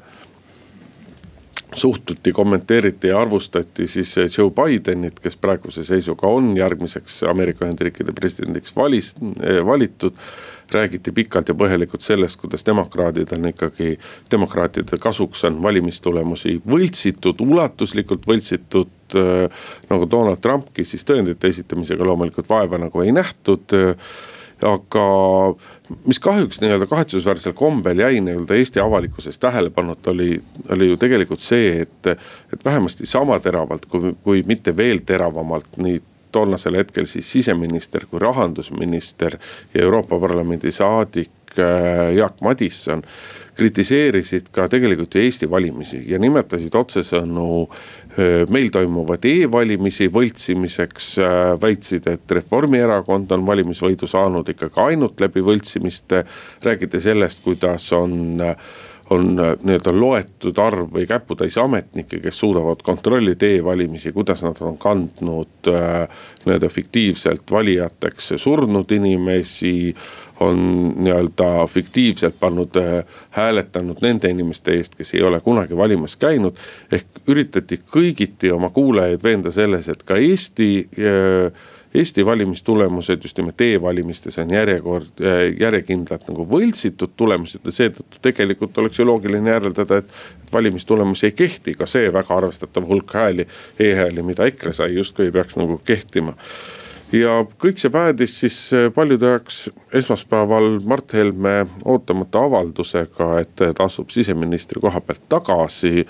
suhtuti, 1.74 2.33
kommenteeriti 2.33 3.09
ja 3.09 3.20
arvustati 3.20 3.87
siis 3.87 4.16
Joe 4.38 4.50
Bidenit, 4.50 5.20
kes 5.20 5.37
praeguse 5.37 5.85
seisuga 5.85 6.26
on 6.26 6.56
järgmiseks 6.56 7.22
Ameerika 7.30 7.64
Ühendriikide 7.64 8.12
presidendiks 8.16 8.74
valis, 8.76 9.14
valitud 9.66 10.16
räägiti 10.72 11.12
pikalt 11.12 11.48
ja 11.48 11.54
põhjalikult 11.54 12.02
sellest, 12.02 12.40
kuidas 12.40 12.66
demokraadid 12.66 13.33
on 13.35 13.48
ikkagi, 13.50 13.96
demokraatide 14.30 14.98
kasuks 15.02 15.44
on 15.48 15.62
valimistulemusi 15.62 16.59
võltsitud, 16.66 17.42
ulatuslikult 17.46 18.26
võltsitud 18.26 19.16
äh,. 19.18 19.62
nagu 19.90 20.11
Donald 20.11 20.42
Trumpki, 20.42 20.85
siis 20.85 21.06
tõendite 21.06 21.50
esitamisega 21.50 22.06
loomulikult 22.06 22.48
vaeva 22.48 22.78
nagu 22.78 23.02
ei 23.02 23.14
nähtud 23.14 23.74
äh, 23.74 24.12
aga 24.66 25.04
mis 26.06 26.20
kahjuks 26.20 26.60
nii-öelda 26.60 26.86
kahetsusväärsel 26.86 27.52
kombel 27.56 27.98
jäi 27.98 28.20
nii-öelda 28.20 28.54
Eesti 28.54 28.80
avalikkuses 28.80 29.38
tähelepanuta, 29.38 30.10
oli, 30.10 30.42
oli 30.68 30.88
ju 30.88 30.96
tegelikult 30.96 31.40
see, 31.40 31.80
et, 31.82 32.12
et 32.52 32.64
vähemasti 32.64 33.06
sama 33.06 33.40
teravalt, 33.40 33.86
kui, 33.86 34.14
kui 34.24 34.42
mitte 34.46 34.76
veel 34.76 35.02
teravamalt 35.06 35.80
nii 35.80 36.02
toonasel 36.32 36.76
hetkel 36.78 37.06
siis 37.10 37.32
siseminister 37.32 38.06
kui 38.06 38.20
rahandusminister 38.22 39.36
ja 39.74 39.82
Euroopa 39.82 40.20
Parlamendi 40.20 40.72
saadik 40.72 41.30
Jaak 41.58 42.40
Madisson 42.44 43.02
kritiseerisid 43.58 44.48
ka 44.54 44.68
tegelikult 44.70 45.14
ju 45.14 45.24
Eesti 45.24 45.48
valimisi 45.50 46.00
ja 46.08 46.20
nimetasid 46.22 46.74
otsesõnu 46.78 47.46
äh, 47.64 48.44
meil 48.52 48.70
toimuvad 48.72 49.24
e-valimisi 49.28 50.08
võltsimiseks. 50.12 51.10
väitsid, 51.62 52.06
et 52.06 52.36
Reformierakond 52.38 53.32
on 53.34 53.46
valimisvõidu 53.46 54.08
saanud 54.08 54.48
ikkagi 54.48 54.80
ainult 54.80 55.20
läbi 55.20 55.42
võltsimiste, 55.44 56.24
räägiti 56.64 57.00
sellest, 57.00 57.42
kuidas 57.44 57.92
on 57.92 58.38
on 59.10 59.38
äh, 59.40 59.54
nii-öelda 59.62 59.92
loetud 60.00 60.58
arv 60.62 60.92
või 60.94 61.06
käputäis 61.06 61.58
ametnikke, 61.58 62.20
kes 62.22 62.38
suudavad 62.40 62.82
kontrollida 62.86 63.48
e-valimisi, 63.56 64.12
kuidas 64.14 64.44
nad 64.46 64.58
on 64.62 64.78
kandnud 64.78 65.70
äh, 65.70 66.22
nii-öelda 66.44 66.70
fiktiivselt 66.70 67.50
valijateks 67.50 68.32
surnud 68.38 68.90
inimesi. 68.94 69.94
On 70.40 70.61
nii-öelda 70.96 71.66
fiktiivselt 71.66 72.38
pannud 72.40 72.76
äh,, 72.76 73.05
hääletanud 73.31 74.00
nende 74.03 74.31
inimeste 74.33 74.72
eest, 74.76 74.94
kes 74.98 75.14
ei 75.14 75.22
ole 75.22 75.40
kunagi 75.40 75.76
valimas 75.76 76.16
käinud. 76.16 76.57
ehk 76.92 77.26
üritati 77.29 77.81
kõigiti 77.96 78.53
oma 78.53 78.70
kuulajaid 78.70 79.22
veenda 79.24 79.53
selles, 79.53 79.88
et 79.88 80.03
ka 80.03 80.16
Eesti 80.16 80.88
äh, 80.98 81.53
Eesti 81.94 82.26
valimistulemused 82.26 83.18
just 83.22 83.38
nimelt 83.38 83.61
e-valimistes 83.61 84.38
on 84.38 84.50
järjekord, 84.55 85.22
äh, 85.26 85.40
järjekindlalt 85.61 86.29
nagu 86.31 86.44
võltsitud 86.46 87.16
tulemused 87.18 87.66
ja 87.66 87.72
seetõttu 87.74 88.22
tegelikult 88.22 88.79
oleks 88.79 88.98
ju 88.98 89.07
loogiline 89.09 89.50
järeldada, 89.50 89.98
et. 89.98 90.12
et 90.44 90.53
valimistulemusi 90.53 91.26
ei 91.26 91.35
kehti, 91.35 91.74
ka 91.74 91.87
see 91.90 92.12
väga 92.14 92.37
arvestatav 92.37 92.87
hulk 92.87 93.14
hääli 93.14 93.46
e, 93.46 93.90
e-hääli, 93.90 94.22
mida 94.22 94.46
EKRE 94.46 94.72
sai, 94.72 94.94
justkui 94.94 95.26
ei 95.26 95.35
peaks 95.35 95.59
nagu 95.59 95.81
kehtima 95.85 96.37
ja 97.12 97.40
kõik 97.62 97.80
see 97.82 97.90
päädis 97.90 98.36
siis 98.44 98.58
äh, 98.76 98.88
paljude 98.94 99.32
jaoks 99.34 99.64
esmaspäeval 100.02 100.78
Mart 100.86 101.12
Helme 101.12 101.66
ootamatu 101.84 102.44
avaldusega, 102.44 103.32
et 103.40 103.56
ta 103.56 103.86
asub 103.86 104.10
siseministri 104.14 104.80
koha 104.80 105.00
pealt 105.00 105.26
tagasi 105.28 106.06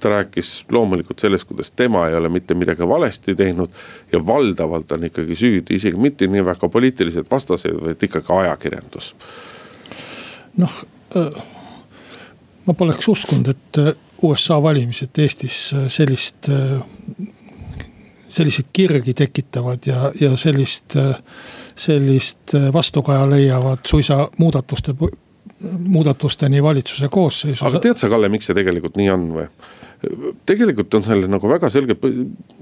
ta 0.00 0.08
rääkis 0.08 0.64
loomulikult 0.70 1.18
sellest, 1.18 1.44
kuidas 1.44 1.70
tema 1.70 2.08
ei 2.08 2.14
ole 2.14 2.28
mitte 2.28 2.54
midagi 2.54 2.88
valesti 2.88 3.34
teinud. 3.34 3.68
ja 4.12 4.26
valdavalt 4.26 4.92
on 4.92 5.04
ikkagi 5.04 5.34
süüdi 5.34 5.74
isegi 5.74 5.96
mitte 5.96 6.26
nii 6.26 6.44
väga 6.44 6.68
poliitilised 6.68 7.26
vastased, 7.30 7.76
vaid 7.84 8.02
ikkagi 8.02 8.32
ajakirjandus. 8.38 9.14
noh, 10.56 10.84
äh, 11.16 11.42
ma 12.66 12.74
poleks 12.74 13.08
uskunud, 13.08 13.48
et 13.48 13.78
äh, 13.78 13.92
USA 14.22 14.62
valimised 14.62 15.18
Eestis 15.18 15.72
äh, 15.74 15.88
sellist, 15.88 16.48
selliseid 18.30 18.70
kirgi 18.72 19.14
tekitavad 19.14 19.86
ja, 19.86 20.12
ja 20.20 20.36
sellist, 20.38 20.96
sellist 21.76 22.54
vastukaja 22.72 23.26
leiavad 23.30 23.84
suisa 23.86 24.28
muudatuste 24.38 24.94
muudatusteni 25.78 26.62
valitsuse 26.62 27.08
koosseisus. 27.10 27.66
aga 27.66 27.80
tead 27.80 28.00
sa, 28.00 28.08
Kalle, 28.08 28.28
miks 28.32 28.48
see 28.48 28.56
tegelikult 28.56 28.96
nii 29.00 29.10
on 29.12 29.26
või? 29.34 29.46
tegelikult 30.48 30.94
on 30.96 31.04
sellel 31.04 31.28
nagu 31.28 31.48
väga 31.48 31.68
selge, 31.72 31.96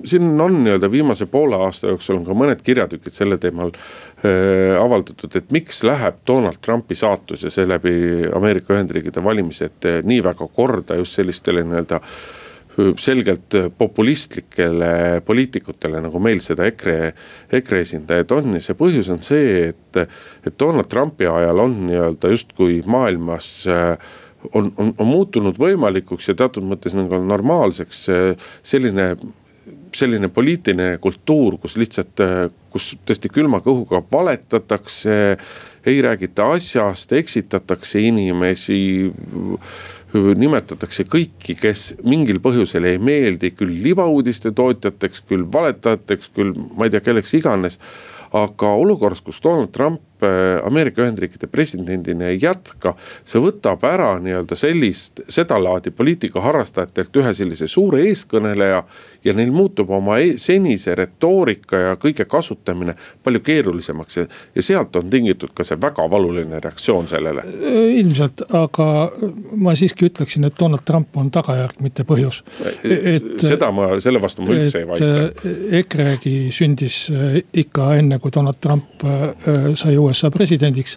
siin 0.05 0.41
on 0.43 0.57
nii-öelda 0.65 0.91
viimase 0.91 1.29
poole 1.31 1.61
aasta 1.69 1.93
jooksul 1.93 2.19
on 2.19 2.25
ka 2.27 2.35
mõned 2.35 2.65
kirjatükid 2.67 3.15
sellel 3.15 3.39
teemal 3.43 3.71
äh, 3.71 4.75
avaldatud, 4.81 5.37
et 5.39 5.55
miks 5.55 5.85
läheb 5.87 6.19
Donald 6.27 6.59
Trumpi 6.65 6.99
saatus 6.99 7.47
ja 7.47 7.53
seeläbi 7.55 7.95
Ameerika 8.35 8.75
Ühendriikide 8.75 9.23
valimised 9.25 9.87
äh, 9.87 10.01
nii 10.03 10.19
väga 10.27 10.51
korda 10.55 10.99
just 10.99 11.15
sellistele 11.15 11.63
nii-öelda 11.63 12.03
äh, 12.03 12.19
selgelt 13.01 13.57
populistlikele 13.79 15.23
poliitikutele, 15.27 16.03
nagu 16.05 16.21
meil 16.23 16.43
seda 16.45 16.69
EKRE, 16.71 16.97
EKRE 17.59 17.83
esindajad 17.87 18.37
on 18.37 18.55
ja 18.59 18.63
see 18.63 18.79
põhjus 18.79 19.11
on 19.15 19.21
see, 19.25 19.73
et, 19.73 20.01
et 20.47 20.55
Donald 20.61 20.91
Trumpi 20.91 21.27
ajal 21.27 21.65
on 21.65 21.77
nii-öelda 21.89 22.31
justkui 22.35 22.79
maailmas 22.87 23.51
äh, 23.67 24.15
on, 24.55 24.73
on, 24.77 24.95
on 24.95 25.07
muutunud 25.07 25.59
võimalikuks 25.59 26.31
ja 26.31 26.39
teatud 26.39 26.67
mõttes 26.67 26.95
nagu 26.95 27.19
normaalseks 27.25 28.07
selline 28.63 29.13
selline 29.95 30.29
poliitiline 30.33 30.99
kultuur, 31.03 31.57
kus 31.61 31.77
lihtsalt, 31.81 32.21
kus 32.73 32.93
tõesti 33.09 33.31
külma 33.33 33.61
kõhuga 33.65 34.01
valetatakse, 34.13 35.15
ei 35.89 36.03
räägita 36.05 36.51
asjast, 36.57 37.13
eksitatakse 37.17 38.03
inimesi. 38.05 38.79
Nimetatakse 40.15 41.05
kõiki, 41.05 41.57
kes 41.59 41.95
mingil 42.05 42.41
põhjusel 42.41 42.87
ei 42.89 42.99
meeldi, 42.99 43.53
küll 43.57 43.75
libauudiste 43.85 44.53
tootjateks, 44.57 45.25
küll 45.29 45.45
valetajateks, 45.53 46.31
küll 46.37 46.55
ma 46.77 46.89
ei 46.89 46.95
tea, 46.95 47.05
kelleks 47.05 47.35
iganes. 47.35 47.79
aga 48.29 48.69
olukorras, 48.77 49.23
kus 49.25 49.41
Donald 49.41 49.71
Trump 49.73 50.03
Ameerika 50.65 51.03
Ühendriikide 51.03 51.47
presidendina 51.47 52.29
ei 52.29 52.39
jätka. 52.43 52.95
see 53.25 53.41
võtab 53.43 53.85
ära 53.87 54.19
nii-öelda 54.23 54.57
sellist, 54.57 55.21
sedalaadi 55.29 55.91
poliitika 55.91 56.41
harrastajatelt 56.41 57.17
ühe 57.17 57.35
sellise 57.35 57.69
suure 57.69 58.03
eeskõneleja. 58.09 58.83
ja 59.25 59.33
neil 59.35 59.51
muutub 59.53 59.91
oma 59.91 60.19
e 60.19 60.35
senise 60.39 60.95
retoorika 60.95 61.77
ja 61.77 61.97
kõige 61.97 62.25
kasutamine 62.25 62.95
palju 63.23 63.41
keerulisemaks 63.41 64.17
ja, 64.17 64.27
ja 64.55 64.63
sealt 64.63 64.97
on 64.97 65.11
tingitud 65.11 65.51
ka 65.55 65.65
see 65.65 65.79
väga 65.81 66.11
valuline 66.11 66.61
reaktsioon 66.61 67.09
sellele. 67.09 67.43
ilmselt, 67.99 68.43
aga 68.55 68.89
ma 69.57 69.75
siiski 69.75 70.09
ütleksin, 70.09 70.45
et 70.45 70.59
Donald 70.61 70.85
Trump 70.85 71.17
on 71.17 71.31
tagajärg, 71.31 71.81
mitte 71.81 72.05
põhjus. 72.09 72.43
seda 73.43 73.71
ma, 73.75 73.91
selle 74.01 74.23
vastu 74.23 74.43
ma 74.43 74.55
üldse 74.55 74.83
ei 74.83 74.89
vaidle. 74.89 75.53
EKRE-gi 75.81 76.37
sündis 76.55 77.01
ikka 77.53 77.93
enne, 77.99 78.19
kui 78.23 78.33
Donald 78.35 78.61
Trump 78.61 79.05
äh, 79.05 79.73
sai 79.79 79.97
uue 79.99 80.08
USA 80.09 80.31
presidendiks 80.31 80.97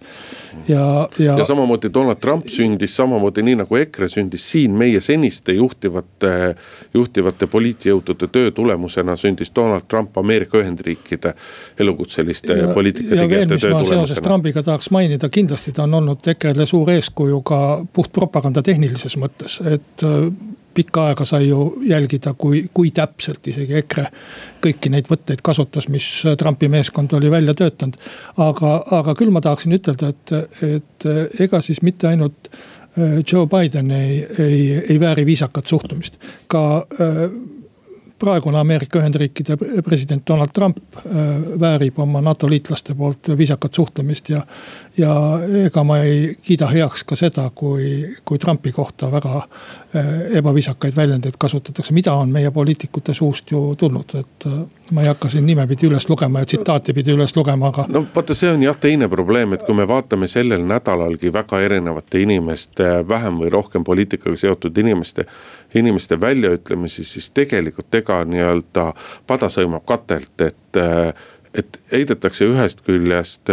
ja, 0.68 1.08
ja. 1.20 1.38
ja 1.38 1.46
samamoodi 1.46 1.92
Donald 1.94 2.22
Trump 2.22 2.48
sündis 2.52 2.96
samamoodi 2.96 3.44
nii 3.46 3.60
nagu 3.64 3.80
EKRE 3.82 4.10
sündis 4.10 4.48
siin 4.52 4.76
meie 4.78 5.02
seniste 5.02 5.54
juhtivate, 5.58 6.56
juhtivate 6.94 7.48
poliitjõudude 7.52 8.30
töö 8.32 8.52
tulemusena 8.56 9.16
sündis 9.20 9.52
Donald 9.56 9.88
Trump 9.90 10.18
Ameerika 10.18 10.60
Ühendriikide 10.62 11.34
elukutseliste 11.80 12.58
poliitikategijate 12.74 13.58
töö 13.58 13.70
tulemusena. 13.70 14.00
seoses 14.02 14.22
Trumpiga 14.22 14.64
tahaks 14.64 14.92
mainida, 14.92 15.30
kindlasti 15.30 15.72
ta 15.76 15.84
on 15.84 15.94
olnud 16.02 16.28
EKRE-le 16.34 16.66
suur 16.66 16.90
eeskuju 16.92 17.42
ka 17.42 17.62
puht 17.94 18.12
propaganda 18.14 18.64
tehnilises 18.66 19.18
mõttes, 19.18 19.60
et 19.66 20.06
pikka 20.74 21.06
aega 21.10 21.26
sai 21.26 21.48
ju 21.48 21.68
jälgida, 21.88 22.34
kui, 22.38 22.66
kui 22.74 22.92
täpselt 22.96 23.48
isegi 23.48 23.78
EKRE 23.82 24.08
kõiki 24.64 24.92
neid 24.94 25.10
võtteid 25.12 25.44
kasutas, 25.44 25.88
mis 25.90 26.08
Trumpi 26.38 26.70
meeskond 26.72 27.14
oli 27.18 27.32
välja 27.32 27.54
töötanud. 27.58 27.98
aga, 28.38 28.76
aga 29.00 29.16
küll 29.16 29.32
ma 29.32 29.42
tahaksin 29.42 29.78
ütelda, 29.78 30.12
et, 30.14 30.36
et 30.68 31.10
ega 31.40 31.62
siis 31.62 31.82
mitte 31.82 32.08
ainult 32.08 32.52
äh, 32.52 33.20
Joe 33.26 33.48
Biden 33.48 33.92
ei, 33.92 34.28
ei, 34.40 34.62
ei 34.90 35.00
vääri 35.00 35.26
viisakat 35.26 35.66
suhtumist. 35.66 36.18
ka 36.48 36.86
äh, 37.02 37.26
praegune 38.22 38.60
Ameerika 38.60 39.00
Ühendriikide 39.00 39.58
president 39.84 40.28
Donald 40.28 40.54
Trump 40.54 40.78
äh, 40.78 41.04
väärib 41.60 42.00
oma 42.00 42.22
NATO 42.22 42.50
liitlaste 42.50 42.96
poolt 42.96 43.32
viisakat 43.38 43.74
suhtlemist 43.74 44.30
ja. 44.30 44.42
ja 44.98 45.16
ega 45.66 45.84
ma 45.84 46.00
ei 46.06 46.36
kiida 46.42 46.70
heaks 46.72 47.04
ka 47.08 47.18
seda, 47.20 47.50
kui, 47.56 48.16
kui 48.26 48.40
Trumpi 48.40 48.72
kohta 48.76 49.12
väga 49.12 49.42
ebaviisakaid 50.38 50.96
väljendeid 50.96 51.36
kasutatakse, 51.40 51.94
mida 51.94 52.14
on 52.14 52.30
meie 52.32 52.52
poliitikute 52.52 53.14
suust 53.14 53.52
ju 53.52 53.76
tulnud, 53.78 54.16
et. 54.20 54.46
Äh, 54.48 54.60
ma 54.92 55.02
ei 55.02 55.08
hakka 55.08 55.30
siin 55.32 55.46
nimepidi 55.48 55.88
üles 55.88 56.08
lugema 56.10 56.42
ja 56.42 56.48
tsitaati 56.48 56.94
pidi 56.94 57.14
üles 57.16 57.36
lugema, 57.36 57.70
aga. 57.72 57.86
no 57.92 58.04
vaata, 58.16 58.36
see 58.36 58.52
on 58.52 58.64
jah 58.64 58.76
teine 58.80 59.08
probleem, 59.12 59.56
et 59.56 59.64
kui 59.68 59.76
me 59.76 59.88
vaatame 59.88 60.28
sellel 60.32 60.64
nädalalgi 60.68 61.34
väga 61.34 61.62
erinevate 61.64 62.24
inimeste, 62.24 62.90
vähem 63.08 63.40
või 63.44 63.52
rohkem 63.52 63.84
poliitikaga 63.88 64.36
seotud 64.38 64.78
inimeste 64.78 65.26
inimeste 65.76 66.20
väljaütlemisi, 66.22 67.04
siis 67.04 67.30
tegelikult 67.36 67.96
ega 67.96 68.24
nii-öelda 68.28 68.92
pada 69.28 69.48
sõimab 69.52 69.86
katelt, 69.88 70.42
et, 70.42 70.82
et 71.54 71.82
heidetakse 71.92 72.48
ühest 72.48 72.84
küljest 72.88 73.52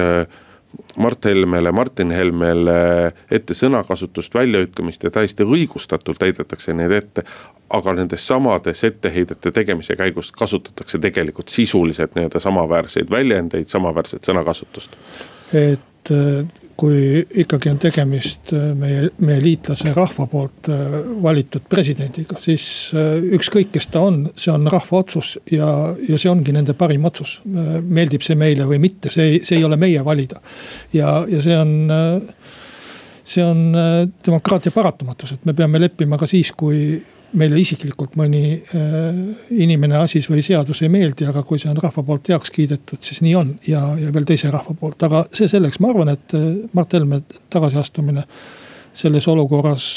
Mart 0.97 1.25
Helmele, 1.25 1.73
Martin 1.73 2.11
Helmele 2.11 3.13
ette 3.31 3.55
sõnakasutust, 3.57 4.35
väljaütlemist 4.35 5.05
ja 5.07 5.11
täiesti 5.11 5.47
õigustatult 5.47 6.23
heidetakse 6.23 6.75
neid 6.77 6.93
ette. 6.93 7.25
aga 7.71 7.93
nendes 7.93 8.27
samades 8.27 8.85
etteheidete 8.85 9.51
tegemise 9.53 9.97
käigus 9.97 10.31
kasutatakse 10.33 10.99
tegelikult 10.99 11.49
sisuliselt 11.49 12.15
nii-öelda 12.17 12.41
samaväärseid 12.41 13.11
väljendeid, 13.11 13.69
samaväärset 13.69 14.25
sõnakasutust. 14.25 14.97
et 15.53 16.13
kui 16.79 17.19
ikkagi 17.43 17.73
on 17.73 17.81
tegemist 17.83 18.53
äh, 18.55 18.71
meie, 18.79 19.09
meie 19.25 19.41
liitlase 19.43 19.91
rahva 19.97 20.29
poolt 20.31 20.69
äh, 20.71 20.95
valitud 21.23 21.67
presidendiga, 21.71 22.39
siis 22.43 22.65
äh, 22.95 23.17
ükskõik, 23.35 23.73
kes 23.75 23.91
ta 23.91 24.05
on, 24.07 24.21
see 24.39 24.53
on 24.55 24.69
rahva 24.71 25.03
otsus 25.03 25.35
ja, 25.51 25.69
ja 26.09 26.21
see 26.21 26.31
ongi 26.31 26.55
nende 26.55 26.77
parim 26.79 27.09
otsus. 27.09 27.39
meeldib 27.83 28.23
see 28.23 28.39
meile 28.39 28.67
või 28.69 28.79
mitte, 28.83 29.11
see, 29.11 29.41
see 29.43 29.59
ei 29.59 29.67
ole 29.67 29.79
meie 29.81 30.05
valida. 30.07 30.39
ja, 30.95 31.25
ja 31.29 31.43
see 31.43 31.59
on, 31.59 31.75
see 33.27 33.45
on 33.45 33.65
demokraatia 34.27 34.73
paratamatus, 34.75 35.35
et 35.35 35.49
me 35.49 35.57
peame 35.59 35.83
leppima 35.83 36.19
ka 36.19 36.31
siis, 36.31 36.53
kui 36.55 37.01
meile 37.37 37.59
isiklikult 37.61 38.17
mõni 38.19 38.43
äh, 38.57 39.19
inimene, 39.61 39.99
asi 40.01 40.21
või 40.31 40.43
seadus 40.45 40.81
ei 40.85 40.93
meeldi, 40.93 41.27
aga 41.29 41.43
kui 41.47 41.61
see 41.61 41.71
on 41.71 41.81
rahva 41.81 42.05
poolt 42.05 42.31
heaks 42.33 42.53
kiidetud, 42.55 43.03
siis 43.05 43.21
nii 43.25 43.35
on 43.39 43.53
ja, 43.69 43.83
ja 44.01 44.13
veel 44.15 44.29
teise 44.29 44.53
rahva 44.55 44.75
poolt, 44.79 45.03
aga 45.05 45.25
see 45.37 45.51
selleks, 45.51 45.81
ma 45.85 45.93
arvan, 45.93 46.13
et 46.15 46.37
äh, 46.39 46.49
Mart 46.77 46.97
Helme 46.97 47.23
tagasiastumine 47.53 48.25
selles 48.99 49.29
olukorras 49.31 49.89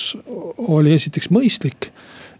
oli 0.67 0.93
esiteks 0.97 1.31
mõistlik 1.33 1.91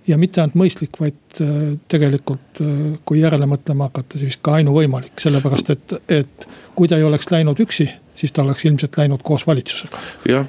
ja 0.10 0.18
mitte 0.20 0.42
ainult 0.44 0.60
mõistlik, 0.60 1.00
vaid 1.00 1.42
äh, 1.44 1.58
tegelikult 1.92 2.62
kui 3.08 3.24
järele 3.24 3.48
mõtlema 3.50 3.90
hakata, 3.90 4.20
siis 4.20 4.34
vist 4.34 4.44
ka 4.46 4.60
ainuvõimalik, 4.60 5.16
sellepärast 5.24 5.76
et, 5.76 6.00
et 6.22 6.48
kui 6.76 6.92
ta 6.92 7.00
ei 7.00 7.08
oleks 7.08 7.32
läinud 7.32 7.60
üksi 7.64 7.88
siis 8.16 8.32
ta 8.32 8.44
oleks 8.44 8.66
ilmselt 8.66 8.98
läinud 8.98 9.24
koos 9.24 9.48
valitsusega. 9.48 10.00
jah, 10.30 10.46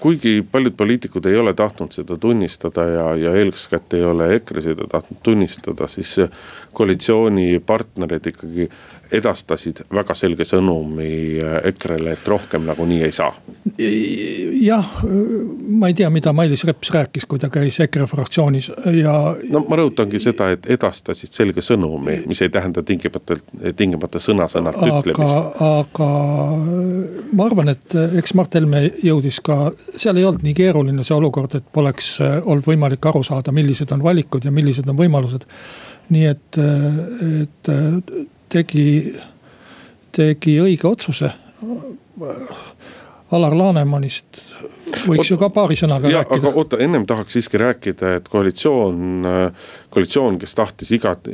kuigi 0.00 0.44
paljud 0.52 0.76
poliitikud 0.76 1.26
ei 1.26 1.36
ole 1.36 1.54
tahtnud 1.54 1.92
seda 1.94 2.16
tunnistada 2.20 2.84
ja, 2.90 3.06
ja 3.16 3.34
eeskätt 3.40 3.94
ei 3.94 4.04
ole 4.04 4.34
EKRE 4.34 4.62
seda 4.62 4.88
tahtnud 4.90 5.20
tunnistada, 5.22 5.88
siis 5.88 6.16
koalitsioonipartnerid 6.76 8.26
ikkagi 8.32 8.68
edastasid 9.14 9.82
väga 9.94 10.14
selge 10.16 10.44
sõnumi 10.46 11.08
EKRE-le, 11.70 12.16
et 12.16 12.28
rohkem 12.28 12.66
nagunii 12.66 13.02
ei 13.06 13.12
saa. 13.14 13.32
jah, 14.62 14.90
ma 15.78 15.90
ei 15.90 15.94
tea, 15.94 16.10
mida 16.10 16.32
Mailis 16.36 16.64
Reps 16.68 16.90
rääkis, 16.94 17.26
kui 17.28 17.40
ta 17.42 17.50
käis 17.52 17.78
EKRE 17.80 18.06
fraktsioonis 18.10 18.70
ja. 18.96 19.14
no 19.52 19.64
ma 19.68 19.80
rõhutangi 19.80 20.20
seda, 20.22 20.50
et 20.56 20.68
edastasid 20.76 21.34
selge 21.34 21.64
sõnumi, 21.64 22.20
mis 22.26 22.42
ei 22.42 22.52
tähenda 22.52 22.82
tingimata, 22.86 23.38
tingimata 23.76 24.22
sõna-sõnalt 24.22 24.82
ütlemist. 24.82 25.62
aga 25.70 26.10
ma 27.32 27.48
arvan, 27.48 27.72
et 27.74 27.98
eks 28.20 28.36
Mart 28.38 28.54
Helme 28.58 28.86
jõudis 29.04 29.40
ka, 29.44 29.70
seal 29.88 30.18
ei 30.18 30.28
olnud 30.28 30.46
nii 30.46 30.56
keeruline 30.56 31.04
see 31.06 31.16
olukord, 31.16 31.58
et 31.58 31.66
poleks 31.72 32.16
olnud 32.22 32.66
võimalik 32.66 33.10
aru 33.10 33.22
saada, 33.26 33.54
millised 33.54 33.92
on 33.94 34.02
valikud 34.04 34.44
ja 34.46 34.54
millised 34.54 34.88
on 34.90 34.98
võimalused 34.98 35.46
nii 36.12 36.26
et, 36.30 36.58
et 37.42 37.70
tegi, 38.56 38.86
tegi 40.16 40.56
õige 40.62 40.88
otsuse. 40.88 41.32
Alar 43.36 43.56
Lanemanist 43.58 44.42
võiks 45.06 45.26
Oot, 45.26 45.30
ju 45.32 45.38
ka 45.40 45.48
paari 45.54 45.76
sõnaga 45.78 46.10
ja, 46.10 46.22
rääkida. 46.22 46.38
aga 46.38 46.52
oota, 46.60 46.78
ennem 46.82 47.06
tahaks 47.08 47.36
siiski 47.36 47.58
rääkida, 47.60 48.16
et 48.20 48.28
koalitsioon, 48.30 49.26
koalitsioon, 49.94 50.38
kes 50.42 50.54
tahtis 50.58 50.92
igat, 50.94 51.26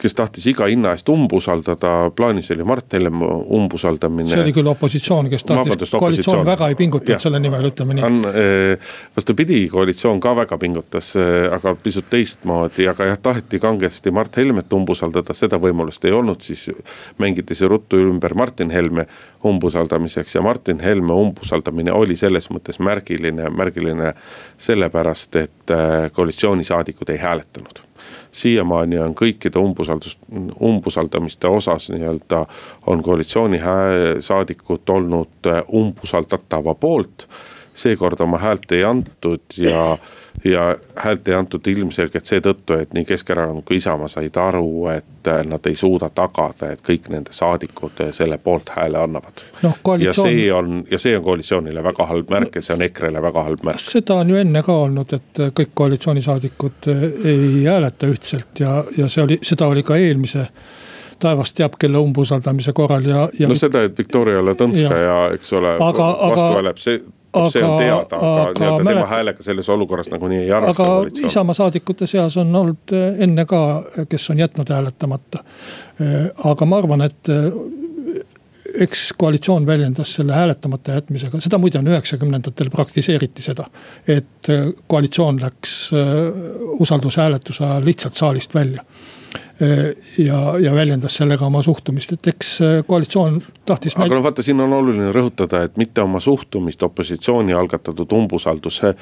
kes 0.00 0.14
tahtis 0.16 0.46
iga 0.50 0.66
hinna 0.70 0.92
eest 0.96 1.08
umbusaldada, 1.12 2.10
plaanis 2.16 2.50
oli 2.54 2.64
Mart 2.66 2.92
Helme 2.96 3.28
umbusaldamine. 3.58 4.30
see 4.30 4.42
oli 4.42 4.54
küll 4.56 4.70
opositsioon, 4.70 5.30
kes 5.32 5.44
tahtis, 5.48 5.92
koalitsioon 5.92 6.44
väga 6.46 6.68
ei 6.72 6.78
pingutanud 6.78 7.22
selle 7.22 7.40
nimel, 7.42 7.68
ütleme 7.70 7.96
nii. 7.98 8.32
Eh, 8.36 8.92
vastupidi, 9.16 9.60
koalitsioon 9.72 10.20
ka 10.20 10.34
väga 10.36 10.58
pingutas, 10.62 11.12
eh, 11.20 11.46
aga 11.52 11.74
pisut 11.82 12.10
teistmoodi, 12.12 12.88
aga 12.90 13.10
jah, 13.12 13.20
taheti 13.28 13.60
kangesti 13.62 14.12
Mart 14.14 14.36
Helmet 14.36 14.72
umbusaldada, 14.72 15.34
seda 15.36 15.60
võimalust 15.62 16.04
ei 16.08 16.14
olnud, 16.16 16.42
siis 16.44 16.68
mängiti 17.22 17.56
see 17.58 17.68
ruttu 17.70 18.00
ümber 18.02 18.34
Martin 18.38 18.70
Helme 18.70 19.06
umbusaldamiseks 19.46 20.34
ja 20.38 20.42
Martin 20.42 20.80
Helme 20.80 21.16
umbusaldamine 21.16 21.92
oli 21.92 22.16
selles 22.16 22.50
mõttes 22.50 22.80
märgiline, 22.82 23.50
märgiline 23.50 24.14
sellepärast, 24.58 25.42
et 25.42 25.74
eh, 25.74 26.10
koalitsioonisaadikud 26.16 27.14
ei 27.14 27.22
hääletanud 27.22 27.86
siiamaani 28.32 28.98
on 28.98 29.14
kõikide 29.14 29.58
umbusaldust, 29.58 30.18
umbusaldamiste 30.62 31.48
osas 31.48 31.90
nii-öelda 31.90 32.44
on 32.86 33.02
koalitsiooni 33.02 33.60
saadikud 34.20 34.88
olnud 34.88 35.50
äh, 35.50 35.62
umbusaldatava 35.72 36.74
poolt. 36.74 37.28
Seekord 37.76 38.20
oma 38.24 38.38
häält 38.42 38.72
ei 38.72 38.84
antud 38.84 39.58
ja 39.60 39.98
ja 40.44 40.76
häält 40.96 41.28
ei 41.28 41.34
antud 41.34 41.66
ilmselgelt 41.66 42.24
seetõttu, 42.24 42.76
et 42.78 42.92
nii 42.94 43.04
Keskerakond 43.08 43.64
kui 43.66 43.78
Isamaa 43.80 44.08
said 44.08 44.36
aru, 44.40 44.86
et 44.92 45.30
nad 45.48 45.66
ei 45.66 45.74
suuda 45.76 46.10
tagada, 46.14 46.70
et 46.72 46.82
kõik 46.86 47.08
nende 47.10 47.34
saadikud 47.34 48.04
selle 48.14 48.38
poolt 48.38 48.70
hääle 48.76 49.00
annavad 49.00 49.42
no,. 49.62 49.72
Koalitsioon... 49.82 50.28
ja 50.28 50.36
see 50.36 50.52
on, 50.52 50.84
ja 50.90 50.98
see 51.02 51.16
on 51.16 51.24
koalitsioonile 51.24 51.82
väga 51.84 52.06
halb 52.06 52.30
märk 52.30 52.60
ja 52.60 52.62
see 52.62 52.76
on 52.76 52.86
EKRE-le 52.86 53.22
väga 53.22 53.46
halb 53.48 53.66
märk. 53.66 53.82
seda 53.82 54.20
on 54.22 54.30
ju 54.30 54.40
enne 54.42 54.62
ka 54.62 54.78
olnud, 54.86 55.16
et 55.18 55.42
kõik 55.60 55.74
koalitsioonisaadikud 55.74 56.90
ei 57.24 57.64
hääleta 57.64 58.10
ühtselt 58.12 58.60
ja, 58.60 58.82
ja 58.96 59.08
see 59.08 59.24
oli, 59.24 59.40
seda 59.42 59.72
oli 59.72 59.82
ka 59.86 59.96
eelmise 59.96 60.46
taevas 61.18 61.54
teab, 61.56 61.78
kelle 61.80 61.98
umbusaldamise 61.98 62.72
korral 62.76 63.06
ja, 63.08 63.28
ja. 63.38 63.48
no 63.48 63.56
seda, 63.56 63.86
et 63.88 63.98
Viktoria 63.98 64.42
Ladõnskaja, 64.44 65.20
eks 65.34 65.52
ole, 65.56 65.78
vastu 65.80 66.50
hääleb, 66.52 66.80
see 66.82 67.00
aga, 67.40 67.52
see 67.52 67.64
on 67.64 67.78
teada, 67.78 68.18
aga, 68.18 68.32
aga 68.42 68.52
nii-öelda 68.58 68.84
mälet... 68.84 69.00
tema 69.00 69.06
häälega 69.12 69.46
selles 69.46 69.68
olukorras 69.72 70.10
nagunii 70.12 70.42
ei 70.44 70.52
arvesta 70.52 70.84
koalitsioon. 70.84 71.30
Isamaa 71.30 71.58
saadikute 71.60 72.10
seas 72.10 72.36
on 72.42 72.54
olnud 72.62 72.94
eh, 72.96 73.24
enne 73.26 73.46
ka, 73.48 73.62
kes 74.08 74.30
on 74.34 74.44
jätnud 74.44 74.70
hääletamata. 74.72 75.44
Eh, 76.00 76.16
aga 76.52 76.68
ma 76.68 76.80
arvan, 76.82 77.06
et 77.06 77.32
eh, 77.32 77.50
eks 78.86 79.12
koalitsioon 79.18 79.66
väljendas 79.66 80.14
selle 80.18 80.34
hääletamata 80.36 80.98
jätmisega, 80.98 81.40
seda 81.40 81.58
muide 81.62 81.78
on 81.80 81.88
üheksakümnendatel 81.92 82.70
praktiseeriti 82.70 83.42
seda. 83.42 83.68
et 84.08 84.26
koalitsioon 84.86 85.40
läks 85.40 85.90
usaldushääletuse 86.78 87.64
ajal 87.64 87.84
lihtsalt 87.84 88.14
saalist 88.14 88.54
välja 88.54 88.82
ja, 90.18 90.58
ja 90.58 90.74
väljendas 90.74 91.16
sellega 91.16 91.46
oma 91.46 91.62
suhtumist, 91.62 92.12
et 92.12 92.26
eks 92.28 92.50
äh, 92.60 92.74
koalitsioon 92.86 93.38
tahtis. 93.66 93.96
aga 93.96 94.14
no 94.14 94.22
vaata, 94.22 94.44
siin 94.44 94.60
on 94.60 94.72
oluline 94.76 95.08
rõhutada, 95.14 95.62
et 95.64 95.78
mitte 95.80 96.02
oma 96.04 96.20
suhtumist 96.20 96.82
opositsiooni 96.84 97.56
algatatud 97.56 98.12
umbusalduse, 98.12 98.92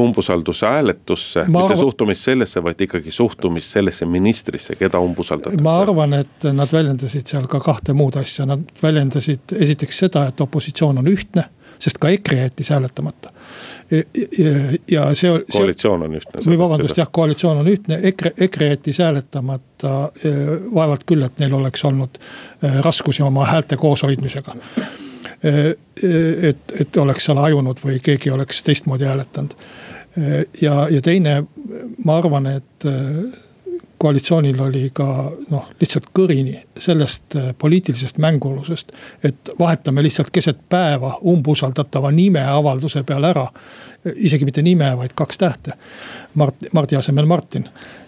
umbusalduse 0.00 0.66
hääletusse. 0.66 1.44
mitte 1.48 1.64
arvan... 1.64 1.82
suhtumist 1.82 2.30
sellesse, 2.30 2.62
vaid 2.62 2.86
ikkagi 2.86 3.10
suhtumist 3.10 3.74
sellesse 3.74 4.06
ministrisse, 4.06 4.78
keda 4.78 5.02
umbusaldatakse. 5.02 5.64
ma 5.66 5.80
arvan, 5.82 6.14
et 6.22 6.48
nad 6.52 6.72
väljendasid 6.72 7.26
seal 7.34 7.50
ka 7.50 7.60
kahte 7.60 7.92
muud 7.92 8.16
asja, 8.22 8.46
nad 8.46 8.62
väljendasid 8.82 9.58
esiteks 9.58 9.98
seda, 10.06 10.28
et 10.30 10.46
opositsioon 10.46 11.02
on 11.02 11.10
ühtne 11.10 11.48
sest 11.78 11.98
ka 11.98 12.08
EKRE 12.14 12.38
jättis 12.38 12.70
hääletamata. 12.70 13.33
Ja 14.90 15.14
see. 15.14 15.30
koalitsioon 15.52 16.02
on 16.02 16.16
ühtne. 16.16 16.42
või 16.46 16.58
vabandust, 16.58 16.96
jah, 16.98 17.08
koalitsioon 17.12 17.62
on 17.62 17.68
ühtne, 17.68 17.98
EKRE, 18.10 18.32
EKRE 18.46 18.68
jättis 18.68 18.98
hääletamata. 18.98 19.94
vaevalt 20.74 21.04
küll, 21.06 21.22
et 21.22 21.38
neil 21.38 21.54
oleks 21.54 21.84
olnud 21.84 22.18
eh, 22.18 22.78
raskusi 22.84 23.22
oma 23.22 23.44
häälte 23.44 23.76
kooshoidmisega 23.76 24.56
eh, 25.44 25.74
et, 26.48 26.76
et 26.80 26.96
oleks 26.96 27.28
seal 27.28 27.38
hajunud 27.38 27.80
või 27.84 28.00
keegi 28.02 28.30
oleks 28.30 28.62
teistmoodi 28.62 29.04
hääletanud. 29.04 29.56
Ja, 30.60 30.86
ja 30.90 31.00
teine, 31.02 31.40
ma 32.04 32.16
arvan, 32.20 32.46
et 32.46 32.84
koalitsioonil 34.04 34.60
oli 34.60 34.90
ka 34.92 35.06
noh, 35.50 35.70
lihtsalt 35.80 36.10
kõrini 36.18 36.58
sellest 36.78 37.36
äh, 37.40 37.48
poliitilisest 37.58 38.18
mängulusest. 38.20 38.92
et 39.24 39.50
vahetame 39.58 40.02
lihtsalt 40.04 40.28
keset 40.32 40.60
päeva 40.68 41.14
umbusaldatava 41.32 42.10
nime 42.12 42.42
avalduse 42.44 43.02
peale 43.02 43.32
ära. 43.32 43.46
isegi 44.14 44.44
mitte 44.44 44.62
nime, 44.62 44.90
vaid 44.96 45.14
kaks 45.16 45.38
tähte. 45.40 45.72
Mart, 46.34 46.66
Mardi 46.72 46.96
asemel 46.96 47.26
Martin. 47.26 47.64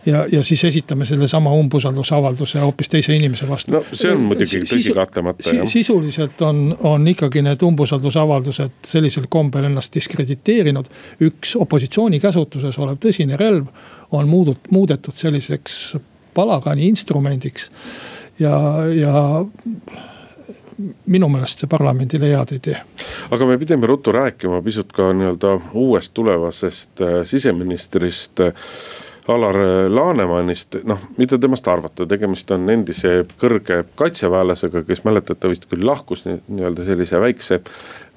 Ja, 0.06 0.26
ja 0.32 0.42
siis 0.44 0.64
esitame 0.64 1.04
sellesama 1.04 1.52
umbusaldusavalduse 1.52 2.60
hoopis 2.60 2.88
teise 2.88 3.16
inimese 3.16 3.48
vastu. 3.48 3.72
no 3.72 3.82
see 3.92 4.12
on 4.12 4.22
muidugi 4.30 4.62
tõsi 4.64 4.94
kahtlemata 4.94 5.56
jah. 5.56 5.68
sisuliselt 5.68 6.42
on, 6.46 6.76
on 6.82 7.08
ikkagi 7.08 7.42
need 7.42 7.62
umbusaldusavaldused 7.62 8.82
sellisel 8.86 9.26
kombel 9.28 9.68
ennast 9.70 9.94
diskrediteerinud. 9.94 10.90
üks 11.28 11.56
opositsiooni 11.56 12.20
käsutuses 12.20 12.78
olev 12.78 13.00
tõsine 13.02 13.38
relv 13.40 13.66
on 14.10 14.28
muudut-, 14.28 14.70
muudetud 14.70 15.14
selliseks 15.14 15.96
palagani 16.34 16.88
instrumendiks. 16.88 17.70
ja, 18.38 18.58
ja 18.94 19.44
minu 21.06 21.28
meelest 21.32 21.62
see 21.62 21.70
parlamendile 21.70 22.28
head 22.32 22.52
ei 22.52 22.62
tee. 22.68 22.80
aga 23.30 23.46
me 23.48 23.58
pidime 23.58 23.88
ruttu 23.88 24.12
rääkima 24.12 24.60
pisut 24.62 24.92
ka 24.92 25.12
nii-öelda 25.12 25.56
uuest 25.72 26.14
tulevasest 26.14 27.00
äh, 27.00 27.20
siseministrist. 27.24 28.40
Äh, 29.26 29.32
Alar 29.34 29.56
Lanemannist, 29.88 30.76
noh, 30.84 30.98
mida 31.18 31.38
temast 31.38 31.68
arvata, 31.68 32.06
tegemist 32.06 32.50
on 32.54 32.68
endise 32.70 33.24
kõrge 33.40 33.82
kaitseväelasega, 33.98 34.84
kes 34.86 35.02
mäletatavasti 35.04 35.70
küll 35.70 35.86
lahkus 35.86 36.26
nii-öelda 36.26 36.84
sellise 36.86 37.20
väikse 37.20 37.60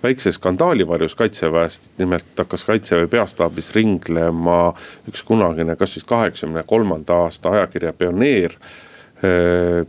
väikse 0.04 0.32
skandaali 0.32 0.88
varjus 0.88 1.16
kaitseväest, 1.16 1.90
nimelt 1.98 2.38
hakkas 2.38 2.64
kaitseväe 2.64 3.08
peastaabis 3.12 3.74
ringlema 3.76 4.74
üks 5.10 5.26
kunagine, 5.28 5.76
kas 5.76 5.98
siis 5.98 6.06
kaheksakümne 6.08 6.64
kolmanda 6.68 7.26
aasta 7.26 7.52
ajakirja 7.58 7.94
Pioneer 7.94 8.56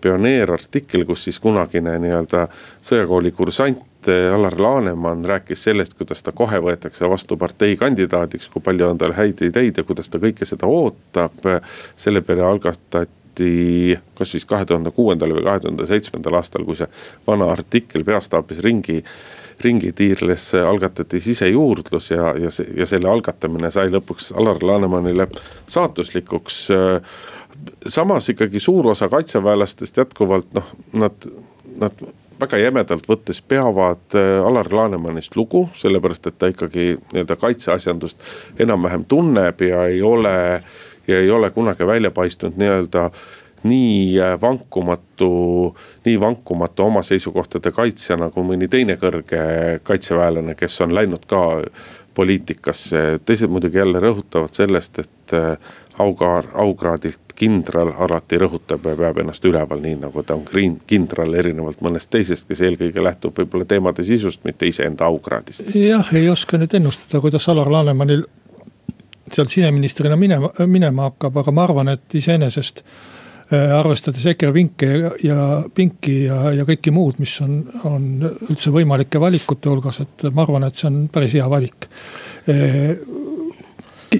pioneerartikkel, 0.00 1.04
kus 1.06 1.24
siis 1.28 1.38
kunagine 1.42 1.98
nii-öelda 2.02 2.48
sõjakooli 2.82 3.30
kursant 3.36 4.08
Alar 4.34 4.56
Laneman 4.58 5.24
rääkis 5.28 5.64
sellest, 5.68 5.94
kuidas 5.94 6.24
ta 6.24 6.32
kohe 6.32 6.58
võetakse 6.64 7.08
vastu 7.10 7.36
partei 7.36 7.76
kandidaadiks, 7.76 8.48
kui 8.48 8.62
palju 8.64 8.88
on 8.88 8.98
tal 8.98 9.12
häid 9.14 9.42
ideid 9.44 9.78
ja 9.78 9.84
kuidas 9.84 10.08
ta 10.10 10.18
kõike 10.18 10.48
seda 10.48 10.66
ootab. 10.66 11.44
selle 11.96 12.20
peale 12.24 12.42
algatati 12.48 13.98
kas 14.18 14.32
siis 14.32 14.44
kahe 14.44 14.64
tuhande 14.64 14.90
kuuendal 14.90 15.34
või 15.36 15.44
kahe 15.44 15.60
tuhande 15.60 15.86
seitsmendal 15.86 16.40
aastal, 16.40 16.64
kui 16.64 16.76
see 16.76 16.88
vana 17.26 17.50
artikkel 17.52 18.04
peastaabis 18.04 18.64
ringi 18.64 19.02
ringitiirles 19.60 20.54
algatati 20.54 21.20
sisejuurdlus 21.20 22.10
ja, 22.10 22.34
ja 22.40 22.50
ja 22.76 22.86
selle 22.86 23.10
algatamine 23.10 23.70
sai 23.70 23.90
lõpuks 23.92 24.32
Alar 24.32 24.62
Lanemannile 24.64 25.28
saatuslikuks 25.68 26.62
samas 27.86 28.28
ikkagi 28.28 28.60
suur 28.60 28.90
osa 28.92 29.08
kaitseväelastest 29.08 29.96
jätkuvalt 29.96 30.54
noh, 30.54 30.72
nad, 30.92 31.30
nad 31.80 32.04
väga 32.40 32.60
jämedalt 32.60 33.08
võttes 33.08 33.42
peavad 33.42 34.16
äh, 34.16 34.38
Alar 34.46 34.70
Lanemannist 34.72 35.36
lugu, 35.36 35.66
sellepärast 35.76 36.30
et 36.30 36.38
ta 36.38 36.50
ikkagi 36.52 36.94
nii-öelda 37.12 37.36
kaitseasjandust 37.40 38.60
enam-vähem 38.60 39.04
tunneb 39.08 39.60
ja 39.66 39.84
ei 39.86 40.02
ole. 40.02 40.62
ja 41.08 41.18
ei 41.18 41.30
ole 41.30 41.50
kunagi 41.50 41.86
välja 41.86 42.10
paistnud 42.10 42.56
nii-öelda 42.56 43.10
nii 43.62 44.20
äh, 44.20 44.40
vankumatu, 44.40 45.76
nii 46.04 46.20
vankumatu 46.20 46.84
oma 46.84 47.02
seisukohtade 47.02 47.72
kaitsja 47.72 48.16
nagu 48.16 48.44
mõni 48.44 48.68
teine 48.68 48.96
kõrge 49.00 49.80
kaitseväelane, 49.82 50.54
kes 50.54 50.80
on 50.80 50.94
läinud 50.94 51.26
ka 51.28 51.42
poliitikasse. 52.14 53.20
teised 53.24 53.50
muidugi 53.50 53.78
jälle 53.78 54.00
rõhutavad 54.00 54.54
sellest, 54.54 54.98
et 54.98 55.34
äh, 55.34 55.56
aukaar, 55.98 56.46
aukraadilt 56.54 57.34
kindral 57.34 57.92
alati 57.98 58.38
rõhutab 58.40 58.84
ja 58.88 58.96
peab 58.96 59.20
ennast 59.22 59.44
üleval, 59.44 59.80
nii 59.80 59.96
nagu 60.02 60.22
ta 60.22 60.36
on 60.36 60.44
kindral, 60.86 61.34
erinevalt 61.34 61.80
mõnest 61.84 62.10
teisest, 62.12 62.48
kes 62.48 62.60
eelkõige 62.66 63.04
lähtub 63.04 63.36
võib-olla 63.36 63.64
teemade 63.68 64.04
sisust, 64.04 64.44
mitte 64.44 64.68
iseenda 64.68 65.08
aukraadist. 65.08 65.74
jah, 65.74 66.14
ei 66.14 66.28
oska 66.28 66.58
nüüd 66.60 66.74
ennustada, 66.76 67.20
kuidas 67.20 67.48
Alar 67.48 67.70
Lanemanil 67.72 68.26
sealt 69.32 69.48
siseministrina 69.48 70.16
minema, 70.16 70.50
minema 70.66 71.08
hakkab, 71.10 71.36
aga 71.42 71.52
ma 71.54 71.64
arvan, 71.68 71.94
et 71.94 72.14
iseenesest 72.14 72.84
arvestades 73.50 74.26
EKRE 74.30 74.52
vinke 74.54 74.86
ja, 74.86 75.10
ja 75.26 75.38
pinki 75.74 76.24
ja, 76.26 76.52
ja 76.54 76.66
kõike 76.68 76.92
muud, 76.94 77.18
mis 77.22 77.34
on, 77.42 77.64
on 77.88 78.04
üldse 78.48 78.70
võimalike 78.74 79.22
valikute 79.22 79.72
hulgas, 79.72 80.02
et 80.04 80.28
ma 80.30 80.46
arvan, 80.46 80.68
et 80.68 80.78
see 80.78 80.86
on 80.90 81.00
päris 81.12 81.34
hea 81.34 81.48
valik 81.50 81.88
äh, 82.46 82.94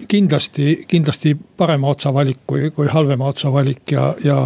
kindlasti, 0.09 0.85
kindlasti 0.89 1.37
parema 1.57 1.89
otsa 1.89 2.13
valik 2.15 2.39
kui, 2.47 2.71
kui 2.71 2.87
halvema 2.89 3.27
otsa 3.27 3.53
valik 3.53 3.93
ja, 3.93 4.15
ja. 4.25 4.37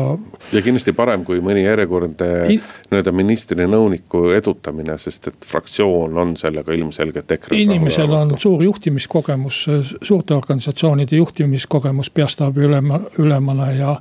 ja 0.53 0.63
kindlasti 0.65 0.95
parem 0.97 1.25
kui 1.25 1.41
mõni 1.45 1.65
järjekordne 1.67 2.29
nii-öelda 2.49 3.13
ministri 3.13 3.67
nõuniku 3.69 4.31
edutamine, 4.37 4.97
sest 4.99 5.29
et 5.33 5.49
fraktsioon 5.49 6.17
on 6.19 6.37
sellega 6.41 6.73
ilmselgelt 6.73 7.37
EKRE. 7.37 7.59
inimesel 7.61 8.13
on 8.17 8.37
suur 8.41 8.65
juhtimiskogemus, 8.65 9.65
suurte 10.03 10.35
organisatsioonide 10.35 11.21
juhtimiskogemus 11.21 12.11
peastaabi 12.11 12.65
ülema, 12.65 13.01
ülemana 13.19 13.71
ja, 13.73 13.99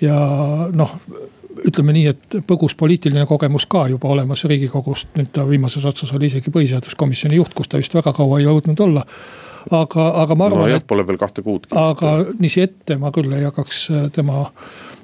ja 0.00 0.18
noh 0.72 0.98
ütleme 1.66 1.94
nii, 1.96 2.10
et 2.12 2.36
põgus 2.46 2.74
poliitiline 2.76 3.24
kogemus 3.26 3.64
ka 3.70 3.86
juba 3.88 4.10
olemas 4.12 4.44
riigikogust, 4.48 5.14
nüüd 5.16 5.30
ta 5.32 5.46
viimases 5.48 5.84
otsas 5.88 6.12
oli 6.16 6.28
isegi 6.30 6.52
põhiseaduskomisjoni 6.52 7.38
juht, 7.40 7.54
kus 7.56 7.70
ta 7.72 7.80
vist 7.80 7.94
väga 7.96 8.12
kaua 8.16 8.40
ei 8.40 8.46
jõudnud 8.48 8.82
olla 8.84 9.06
aga, 9.70 10.08
aga 10.22 10.38
ma 10.38 10.50
arvan 10.50 10.66
no,. 10.66 10.72
jah, 10.74 10.84
pole 10.86 11.06
veel 11.06 11.18
kahte 11.20 11.42
kuud. 11.46 11.70
aga 11.70 12.18
niiviisi 12.34 12.66
ette 12.66 12.98
ma 13.00 13.12
küll 13.14 13.32
ei 13.36 13.46
hakkaks 13.48 13.86
äh, 13.90 14.10
tema 14.14 14.46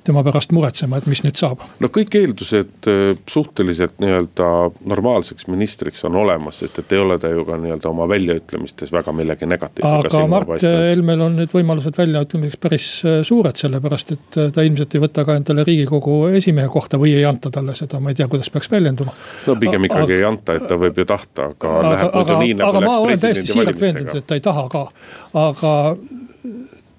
tema 0.04 0.22
pärast 0.24 0.52
muretsema, 0.52 0.98
et 0.98 1.06
mis 1.06 1.22
nüüd 1.24 1.38
saab. 1.38 1.62
no 1.80 1.90
kõik 1.92 2.14
eeldused 2.18 2.88
äh, 2.90 3.02
suhteliselt 3.30 4.00
nii-öelda 4.02 4.48
normaalseks 4.90 5.46
ministriks 5.50 6.02
on 6.08 6.16
olemas, 6.18 6.58
sest 6.62 6.80
et 6.82 6.94
ei 6.94 7.02
ole 7.02 7.18
ta 7.22 7.30
ju 7.30 7.44
ka 7.46 7.58
nii-öelda 7.60 7.90
oma 7.90 8.08
väljaütlemistes 8.10 8.92
väga 8.92 9.14
millegi 9.16 9.46
negatiivsega. 9.46 10.10
aga 10.10 10.24
Mart 10.30 10.66
Helmel 10.66 11.22
on 11.26 11.38
nüüd 11.38 11.54
võimalused 11.54 11.98
väljaütlemiseks 11.98 12.62
päris 12.62 12.88
äh, 13.06 13.20
suured, 13.26 13.58
sellepärast 13.62 14.14
et 14.16 14.40
ta 14.54 14.66
ilmselt 14.66 14.96
ei 14.96 15.04
võta 15.04 15.26
ka 15.28 15.38
endale 15.38 15.66
riigikogu 15.68 16.18
esimehe 16.40 16.70
kohta 16.72 17.00
või 17.02 17.14
ei 17.18 17.26
anta 17.28 17.52
talle 17.54 17.76
seda, 17.78 18.00
ma 18.02 18.10
ei 18.12 18.18
tea, 18.18 18.28
kuidas 18.32 18.50
peaks 18.50 18.70
väljenduma. 18.72 19.14
no 19.46 19.56
pigem 19.60 19.86
ikkagi 19.90 20.08
aga, 20.08 20.18
ei 20.18 20.26
anta, 20.26 20.58
et 20.58 20.66
ta 20.66 20.78
võib 20.80 20.98
ju 20.98 21.06
tahta, 21.08 21.50
aga, 21.54 21.76
aga 21.78 21.94
läheb 21.94 22.18
muidu 22.18 22.40
nii 22.42 22.58
nagu 22.58 22.82
läks 22.82 23.22
presidendi 23.22 23.58
valimistega. 23.60 24.18
Taha 24.52 24.68
ka, 24.68 24.86
aga 25.34 25.74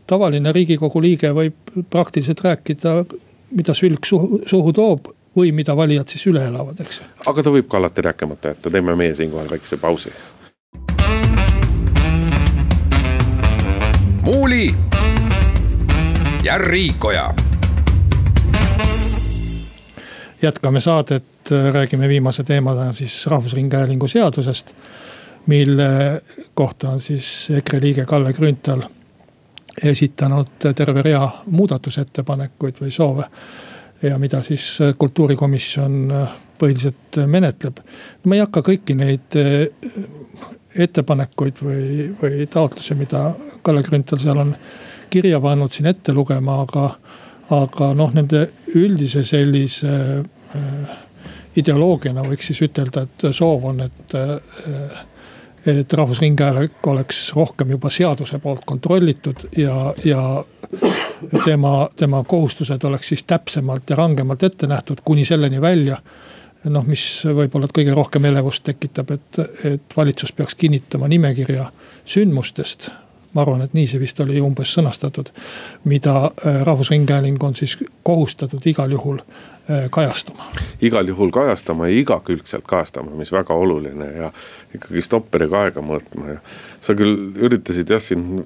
tavaline 0.09 0.53
riigikogu 0.53 1.01
liige 1.01 1.31
võib 1.35 1.75
praktiliselt 1.89 2.41
rääkida, 2.43 3.03
mida 3.53 3.75
sülg 3.77 4.05
suhu, 4.09 4.41
suhu 4.49 4.73
toob 4.73 5.11
või 5.37 5.51
mida 5.55 5.75
valijad 5.77 6.09
siis 6.09 6.25
üle 6.29 6.45
elavad, 6.49 6.79
eks. 6.81 7.01
aga 7.27 7.43
ta 7.43 7.53
võib 7.53 7.69
ka 7.69 7.79
alati 7.81 8.05
rääkimata 8.05 8.53
jätta, 8.53 8.73
teeme 8.73 8.95
meie 8.97 9.15
siinkohal 9.17 9.49
väikese 9.49 9.77
pausi. 9.77 10.13
muuli 14.23 14.69
ja 16.43 16.57
Riikoja. 16.57 17.33
jätkame 20.41 20.79
saadet, 20.79 21.51
räägime 21.73 22.07
viimase 22.07 22.43
teemana 22.43 22.93
siis 22.93 23.27
Rahvusringhäälingu 23.27 24.07
seadusest, 24.07 24.73
mille 25.45 26.21
kohta 26.53 26.89
on 26.89 27.01
siis 27.01 27.49
EKRE 27.51 27.81
liige 27.81 28.05
Kalle 28.05 28.33
Grünthal 28.33 28.83
esitanud 29.83 30.73
terve 30.75 31.01
rea 31.01 31.27
muudatusettepanekuid 31.45 32.81
või 32.81 32.91
soove. 32.91 33.23
ja 34.03 34.17
mida 34.19 34.41
siis 34.43 34.79
kultuurikomisjon 34.97 36.13
põhiliselt 36.59 37.17
menetleb. 37.25 37.77
ma 38.23 38.35
ei 38.35 38.41
hakka 38.43 38.61
kõiki 38.61 38.95
neid 38.95 39.35
eh, 39.35 39.67
ettepanekuid 40.75 41.61
või, 41.63 42.09
või 42.21 42.47
taotlusi, 42.47 42.95
mida 42.95 43.31
Kalle 43.61 43.83
Grünthal 43.83 44.19
seal 44.19 44.37
on 44.37 44.55
kirja 45.13 45.39
pannud 45.41 45.71
siin 45.71 45.91
ette 45.91 46.13
lugema, 46.13 46.61
aga, 46.63 46.87
aga 47.53 47.93
noh, 47.97 48.13
nende 48.15 48.47
üldise 48.75 49.23
sellise 49.27 49.93
äh, 50.19 50.93
ideoloogiana 51.61 52.23
võiks 52.25 52.49
siis 52.49 52.63
ütelda, 52.65 53.05
et 53.05 53.27
soov 53.35 53.67
on, 53.69 53.83
et 53.85 54.15
äh, 54.17 55.03
et 55.65 55.93
Rahvusringhääling 55.93 56.87
oleks 56.87 57.31
rohkem 57.35 57.69
juba 57.69 57.89
seaduse 57.89 58.39
poolt 58.39 58.65
kontrollitud 58.65 59.47
ja, 59.57 59.93
ja 60.05 60.45
tema, 61.45 61.89
tema 61.95 62.23
kohustused 62.23 62.83
oleks 62.83 63.09
siis 63.09 63.23
täpsemalt 63.23 63.89
ja 63.89 63.95
rangemalt 63.95 64.43
ette 64.43 64.67
nähtud 64.67 65.03
kuni 65.05 65.25
selleni 65.25 65.61
välja. 65.61 65.97
noh, 66.63 66.85
mis 66.87 67.25
võib-olla 67.27 67.67
kõige 67.67 67.91
rohkem 67.91 68.25
elevust 68.25 68.63
tekitab, 68.63 69.09
et, 69.11 69.39
et 69.67 69.95
valitsus 69.97 70.31
peaks 70.31 70.55
kinnitama 70.55 71.07
nimekirja 71.11 71.65
sündmustest 72.05 72.87
ma 73.33 73.41
arvan, 73.41 73.63
et 73.65 73.73
nii 73.73 73.87
see 73.89 73.99
vist 73.99 74.19
oli 74.23 74.39
umbes 74.41 74.71
sõnastatud, 74.77 75.31
mida 75.89 76.15
äh, 76.29 76.61
Rahvusringhääling 76.63 77.43
on 77.43 77.55
siis 77.55 77.77
kohustatud 78.03 78.65
igal 78.69 78.91
juhul 78.93 79.19
kajastama. 79.91 80.43
igal 80.81 81.07
juhul 81.07 81.31
kajastama 81.31 81.87
ja 81.87 81.99
igakülgselt 82.01 82.65
kajastama, 82.67 83.15
mis 83.15 83.31
väga 83.31 83.53
oluline 83.53 84.09
ja 84.11 84.31
ikkagi 84.75 85.01
stopperiga 85.01 85.61
aega 85.67 85.81
mõõtma 85.81 86.35
ja. 86.35 86.39
sa 86.83 86.95
küll 86.99 87.31
üritasid 87.39 87.89
jah 87.89 88.01
siin 88.03 88.43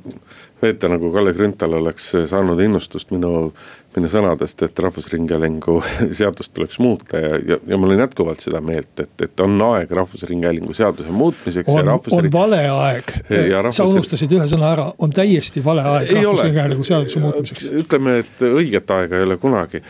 veeta 0.62 0.89
nagu 0.89 1.12
Kalle 1.13 1.34
Grünthal 1.34 1.73
oleks 1.80 2.12
saanud 2.30 2.62
innustust 2.62 3.12
minu 3.12 3.51
minu 3.97 4.10
sõnadest, 4.12 4.62
et 4.65 4.79
Rahvusringhäälingu 4.83 5.77
seadust 6.19 6.53
tuleks 6.55 6.79
muuta 6.83 7.19
ja, 7.21 7.38
ja, 7.38 7.57
ja 7.67 7.79
ma 7.79 7.89
olen 7.89 8.03
jätkuvalt 8.05 8.41
seda 8.43 8.62
meelt, 8.63 8.93
et, 9.01 9.13
et 9.25 9.43
on 9.43 9.55
aeg 9.71 9.91
Rahvusringhäälingu 9.99 10.75
seaduse 10.77 11.13
muutmiseks. 11.13 11.69
on, 11.73 11.86
rahvusring... 11.88 12.29
on 12.29 12.39
vale 12.39 12.62
aeg, 12.69 13.13
rahvus... 13.29 13.79
sa 13.79 13.88
unustasid 13.89 14.36
ühe 14.38 14.47
sõna 14.51 14.71
ära, 14.75 14.88
on 15.03 15.13
täiesti 15.13 15.63
vale 15.65 15.86
aeg 15.93 16.13
Rahvusringhäälingu 16.19 16.86
seaduse 16.88 17.23
muutmiseks. 17.23 17.69
ütleme, 17.83 18.19
et 18.23 18.45
õiget 18.47 18.93
aega 18.97 19.19
ei 19.19 19.27
ole 19.27 19.39
kunagi, 19.41 19.81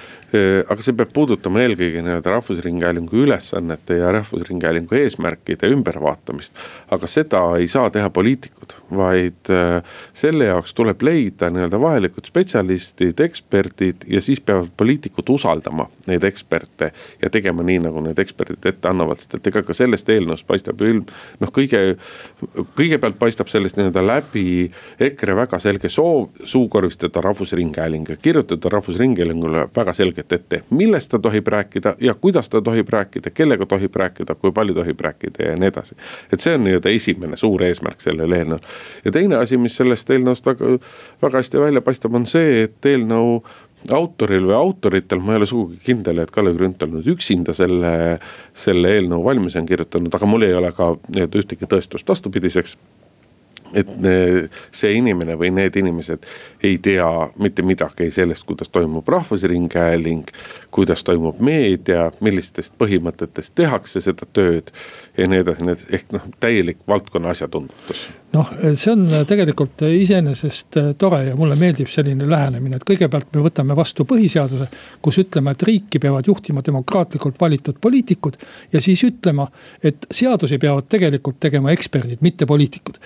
aga 0.67 0.86
see 0.86 0.98
peab 0.98 1.13
puudutama 1.15 1.63
eelkõige 1.65 2.04
nii-öelda 2.06 2.36
Rahvusringhäälingu 2.38 3.24
ülesannete 3.26 4.00
ja 4.02 4.12
Rahvusringhäälingu 4.15 4.96
eesmärkide 5.02 5.72
ümbervaatamist. 5.74 6.54
aga 6.91 7.12
seda 7.12 7.43
ei 7.60 7.67
saa 7.72 7.89
teha 7.93 8.10
poliitikud, 8.13 8.78
vaid 8.96 9.54
selle 10.13 10.52
jaoks 10.52 10.74
tuleb 10.78 11.02
leida 11.04 11.52
nii-öelda 11.52 11.80
vajalikud 11.82 12.28
spetsialistid, 12.30 13.20
eksperdid 13.24 13.97
eksperdid 13.98 14.14
ja 14.14 14.22
siis 14.22 14.42
peavad 14.42 14.68
poliitikud 14.78 15.30
usaldama 15.30 15.88
neid 16.08 16.24
eksperte. 16.24 16.92
ja 17.22 17.30
tegema 17.30 17.64
nii, 17.64 17.80
nagu 17.80 18.02
need 18.02 18.20
eksperdid 18.20 18.66
ette 18.66 18.88
annavad, 18.88 19.18
sest 19.18 19.36
et 19.36 19.48
ega 19.48 19.64
ka 19.64 19.74
sellest 19.74 20.10
eelnõust 20.10 20.48
paistab 20.48 20.82
ilm, 20.82 21.06
noh, 21.40 21.50
kõige. 21.52 21.98
kõigepealt 22.76 23.18
paistab 23.20 23.48
sellest 23.48 23.78
nii-öelda 23.78 24.06
läbi 24.06 24.72
EKRE 25.00 25.36
väga 25.36 25.60
selge 25.60 25.90
soov 25.90 26.30
suukorvistada 26.44 27.22
Rahvusringhääling 27.22 28.10
ja 28.10 28.16
kirjutada 28.16 28.70
Rahvusringhäälingule 28.70 29.68
väga 29.76 29.94
selgelt 29.94 30.34
ette, 30.34 30.64
millest 30.70 31.12
ta 31.12 31.20
tohib 31.20 31.48
rääkida 31.48 31.96
ja 32.00 32.14
kuidas 32.14 32.50
ta 32.50 32.62
tohib 32.62 32.90
rääkida, 32.90 33.30
kellega 33.30 33.66
tohib 33.66 33.96
rääkida, 33.96 34.36
kui 34.36 34.52
palju 34.52 34.74
tohib 34.74 35.00
rääkida 35.00 35.52
ja 35.52 35.56
nii 35.56 35.68
edasi. 35.68 35.96
et 36.34 36.40
see 36.40 36.56
on 36.56 36.64
nii-öelda 36.64 36.90
esimene 36.90 37.38
suur 37.38 37.64
eesmärk 37.64 38.02
sellel 38.02 38.32
eelnõul. 38.32 38.62
ja 39.06 39.12
teine 39.12 39.36
asi, 39.36 39.58
mis 39.58 39.76
sellest 39.76 40.10
eelnõust 40.10 40.46
väga, 40.46 40.78
väga 41.22 41.38
hästi 41.38 41.60
välja 41.60 41.82
paistab, 41.82 42.14
on 42.14 42.26
see, 42.26 42.64
et 42.64 42.86
eelnõu 42.86 43.42
autoril 43.93 44.47
või 44.50 44.58
autoritel, 44.58 45.21
ma 45.23 45.36
ei 45.36 45.41
ole 45.41 45.47
sugugi 45.50 45.80
kindel, 45.86 46.21
et 46.23 46.32
Kalle 46.34 46.54
Grünthal 46.56 46.91
nüüd 46.93 47.08
üksinda 47.13 47.56
selle, 47.58 47.91
selle 48.57 48.95
eelnõu 48.97 49.24
valmis 49.26 49.57
on 49.59 49.68
kirjutanud, 49.70 50.14
aga 50.14 50.30
mul 50.30 50.47
ei 50.47 50.55
ole 50.57 50.72
ka 50.76 50.93
nii-öelda 51.07 51.43
ühtegi 51.43 51.70
tõestust 51.70 52.07
vastupidiseks 52.09 52.78
et 53.74 53.89
see 54.72 54.93
inimene 54.97 55.38
või 55.39 55.51
need 55.55 55.76
inimesed 55.80 56.28
ei 56.63 56.78
tea 56.84 57.07
mitte 57.39 57.65
midagi 57.65 58.09
sellest, 58.11 58.45
kuidas 58.47 58.70
toimub 58.70 59.07
Rahvusringhääling. 59.07 60.32
kuidas 60.72 61.03
toimub 61.03 61.39
meedia, 61.41 62.11
millistest 62.22 62.74
põhimõtetest 62.78 63.55
tehakse 63.55 64.01
seda 64.01 64.28
tööd 64.34 64.72
ja 65.18 65.28
nii 65.28 65.41
edasi, 65.41 65.65
nii 65.65 65.76
edasi, 65.78 65.91
ehk 65.91 66.11
noh, 66.13 66.30
täielik 66.39 66.84
valdkonna 66.88 67.34
asjatundmatus 67.34 68.07
noh, 68.36 68.49
see 68.76 68.91
on 68.91 69.05
tegelikult 69.28 69.84
iseenesest 69.88 70.78
tore 70.99 71.22
ja 71.30 71.36
mulle 71.39 71.55
meeldib 71.59 71.89
selline 71.91 72.28
lähenemine, 72.30 72.80
et 72.80 72.86
kõigepealt 72.88 73.30
me 73.36 73.43
võtame 73.45 73.76
vastu 73.78 74.05
põhiseaduse. 74.07 74.68
kus 75.01 75.20
ütleme, 75.22 75.51
et 75.51 75.63
riiki 75.63 75.99
peavad 75.99 76.28
juhtima 76.28 76.61
demokraatlikult 76.65 77.39
valitud 77.41 77.80
poliitikud 77.82 78.38
ja 78.74 78.82
siis 78.82 79.03
ütlema, 79.07 79.47
et 79.84 80.07
seadusi 80.11 80.57
peavad 80.57 80.89
tegelikult 80.89 81.39
tegema 81.39 81.72
eksperdid, 81.72 82.22
mitte 82.22 82.45
poliitikud. 82.45 82.99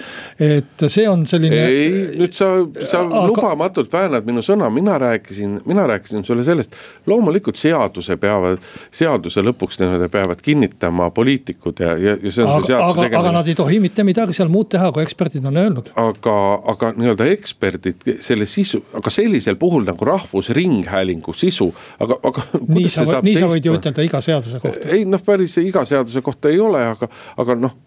Et 0.57 0.85
see 0.87 1.07
on 1.09 1.23
selline. 1.29 1.57
ei, 1.67 1.91
nüüd 2.19 2.35
sa, 2.35 2.49
sa 2.85 3.03
aga... 3.03 3.23
lubamatult 3.29 3.91
väänad 3.93 4.27
minu 4.27 4.43
sõna, 4.45 4.69
mina 4.73 4.97
rääkisin, 5.01 5.59
mina 5.65 5.85
rääkisin 5.89 6.23
sulle 6.27 6.43
sellest. 6.43 6.75
loomulikult 7.07 7.59
seaduse 7.59 8.17
peavad, 8.21 8.61
seaduse 8.91 9.43
lõpuks 9.45 9.79
nii-öelda 9.81 10.09
peavad 10.11 10.41
kinnitama 10.43 11.09
poliitikud 11.15 11.81
ja, 11.83 11.95
ja, 11.97 12.17
ja 12.21 12.33
see 12.33 12.45
on 12.45 12.53
aga, 12.53 12.59
see 12.59 12.73
seaduse 12.73 12.99
tegemine. 12.99 13.21
aga 13.21 13.33
nad 13.37 13.51
ei 13.51 13.57
tohi 13.57 13.79
mitte 13.83 14.05
midagi 14.07 14.35
seal 14.37 14.51
muud 14.53 14.69
teha, 14.71 14.91
kui 14.95 15.03
eksperdid 15.05 15.45
on 15.49 15.59
öelnud. 15.61 15.91
aga, 16.01 16.37
aga 16.73 16.93
nii-öelda 16.97 17.29
eksperdid 17.35 18.07
selle 18.23 18.47
sisu, 18.49 18.83
aga 18.97 19.13
sellisel 19.13 19.59
puhul 19.61 19.85
nagu 19.87 20.05
Rahvusringhäälingu 20.11 21.33
sisu, 21.37 21.71
aga, 21.99 22.19
aga. 22.27 22.45
nii 22.75 22.89
sa, 22.91 23.07
nii 23.23 23.37
sa 23.39 23.49
võid 23.51 23.69
ju 23.69 23.77
ütelda 23.77 24.05
iga 24.05 24.21
seaduse 24.23 24.61
kohta. 24.63 24.87
ei 24.91 25.05
noh, 25.09 25.21
päris 25.25 25.57
iga 25.61 25.85
seaduse 25.87 26.23
kohta 26.25 26.51
ei 26.51 26.59
ole, 26.61 26.83
aga, 26.95 27.09
aga 27.41 27.57
noh, 27.59 27.77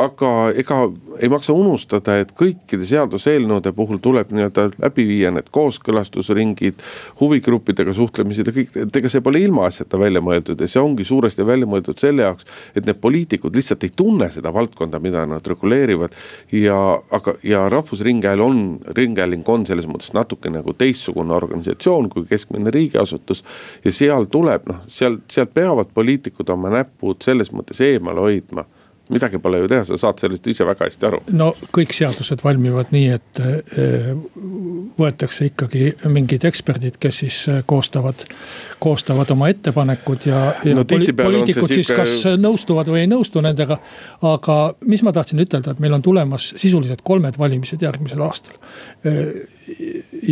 aga 0.00 0.34
ega 0.60 0.80
ei 1.20 1.30
maksa 1.32 1.54
unustada, 1.56 2.13
et 2.20 2.34
kõikide 2.36 2.86
seaduseelnõude 2.88 3.72
puhul 3.72 4.02
tuleb 4.04 4.34
nii-öelda 4.34 4.68
läbi 4.82 5.06
viia 5.08 5.32
need 5.34 5.48
kooskõlastusringid. 5.54 6.82
huvigruppidega 7.20 7.92
suhtlemised 7.94 8.46
ja 8.46 8.52
kõik, 8.52 8.76
et 8.84 8.96
ega 8.96 9.08
see 9.08 9.24
pole 9.24 9.40
ilmaasjata 9.44 9.98
välja 9.98 10.20
mõeldud 10.20 10.60
ja 10.60 10.68
see 10.68 10.82
ongi 10.82 11.04
suuresti 11.04 11.46
välja 11.46 11.66
mõeldud 11.66 11.98
selle 11.98 12.26
jaoks, 12.26 12.44
et 12.74 12.86
need 12.86 13.00
poliitikud 13.00 13.54
lihtsalt 13.56 13.84
ei 13.84 13.92
tunne 13.96 14.30
seda 14.30 14.52
valdkonda, 14.52 15.00
mida 15.00 15.24
nad 15.26 15.46
reguleerivad 15.46 16.12
ja 16.52 16.74
ja, 16.74 17.02
aga, 17.10 17.34
ja 17.42 17.68
Rahvusringhääl 17.68 18.40
on, 18.40 18.78
Ringhääling 18.96 19.48
on 19.48 19.66
selles 19.66 19.86
mõttes 19.90 20.12
natuke 20.14 20.50
nagu 20.52 20.74
teistsugune 20.78 21.34
organisatsioon 21.34 22.08
kui 22.12 22.26
keskmine 22.28 22.72
riigiasutus. 22.74 23.44
ja 23.84 23.92
seal 23.92 24.28
tuleb 24.30 24.68
noh, 24.68 24.82
seal, 24.88 25.18
sealt 25.30 25.54
peavad 25.54 25.92
poliitikud 25.94 26.50
oma 26.50 26.72
näpud 26.74 27.22
selles 27.24 27.52
mõttes 27.52 27.80
eemale 27.84 28.24
hoidma 28.24 28.66
midagi 29.08 29.38
pole 29.38 29.58
ju 29.58 29.68
teha, 29.68 29.84
sa 29.84 29.96
saad 30.00 30.20
sellest 30.22 30.46
ise 30.48 30.64
väga 30.64 30.86
hästi 30.88 31.06
aru. 31.08 31.18
no 31.36 31.50
kõik 31.76 31.92
seadused 31.92 32.40
valmivad 32.44 32.92
nii, 32.94 33.08
et 33.12 33.40
eh, 33.44 34.06
võetakse 34.98 35.50
ikkagi 35.50 35.90
mingid 36.12 36.46
eksperdid, 36.48 36.96
kes 37.02 37.20
siis 37.24 37.40
eh, 37.52 37.60
koostavad, 37.68 38.24
koostavad 38.82 39.30
oma 39.34 39.50
ettepanekud 39.52 40.28
ja, 40.30 40.40
ja 40.64 40.76
no, 40.78 40.86
poli 40.88 41.12
poliitikud 41.18 41.68
siis 41.68 41.90
ikka... 41.90 42.00
kas 42.00 42.38
nõustuvad 42.40 42.88
või 42.92 43.02
ei 43.04 43.10
nõustu 43.10 43.44
nendega. 43.44 43.78
aga 44.24 44.58
mis 44.88 45.04
ma 45.04 45.12
tahtsin 45.12 45.44
ütelda, 45.44 45.74
et 45.74 45.84
meil 45.84 45.98
on 45.98 46.04
tulemas 46.04 46.54
sisuliselt 46.56 47.04
kolmed 47.04 47.36
valimised 47.38 47.84
järgmisel 47.84 48.24
aastal. 48.24 48.56
Eh, 49.04 49.44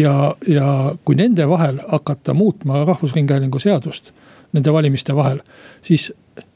ja, 0.01 0.17
ja 0.49 0.73
kui 1.05 1.19
nende 1.21 1.49
vahel 1.49 1.81
hakata 1.89 2.33
muutma 2.35 2.87
Rahvusringhäälingu 2.89 3.61
seadust, 3.61 4.15
nende 4.53 4.73
valimiste 4.73 5.17
vahel, 5.17 5.45
siis 5.85 6.09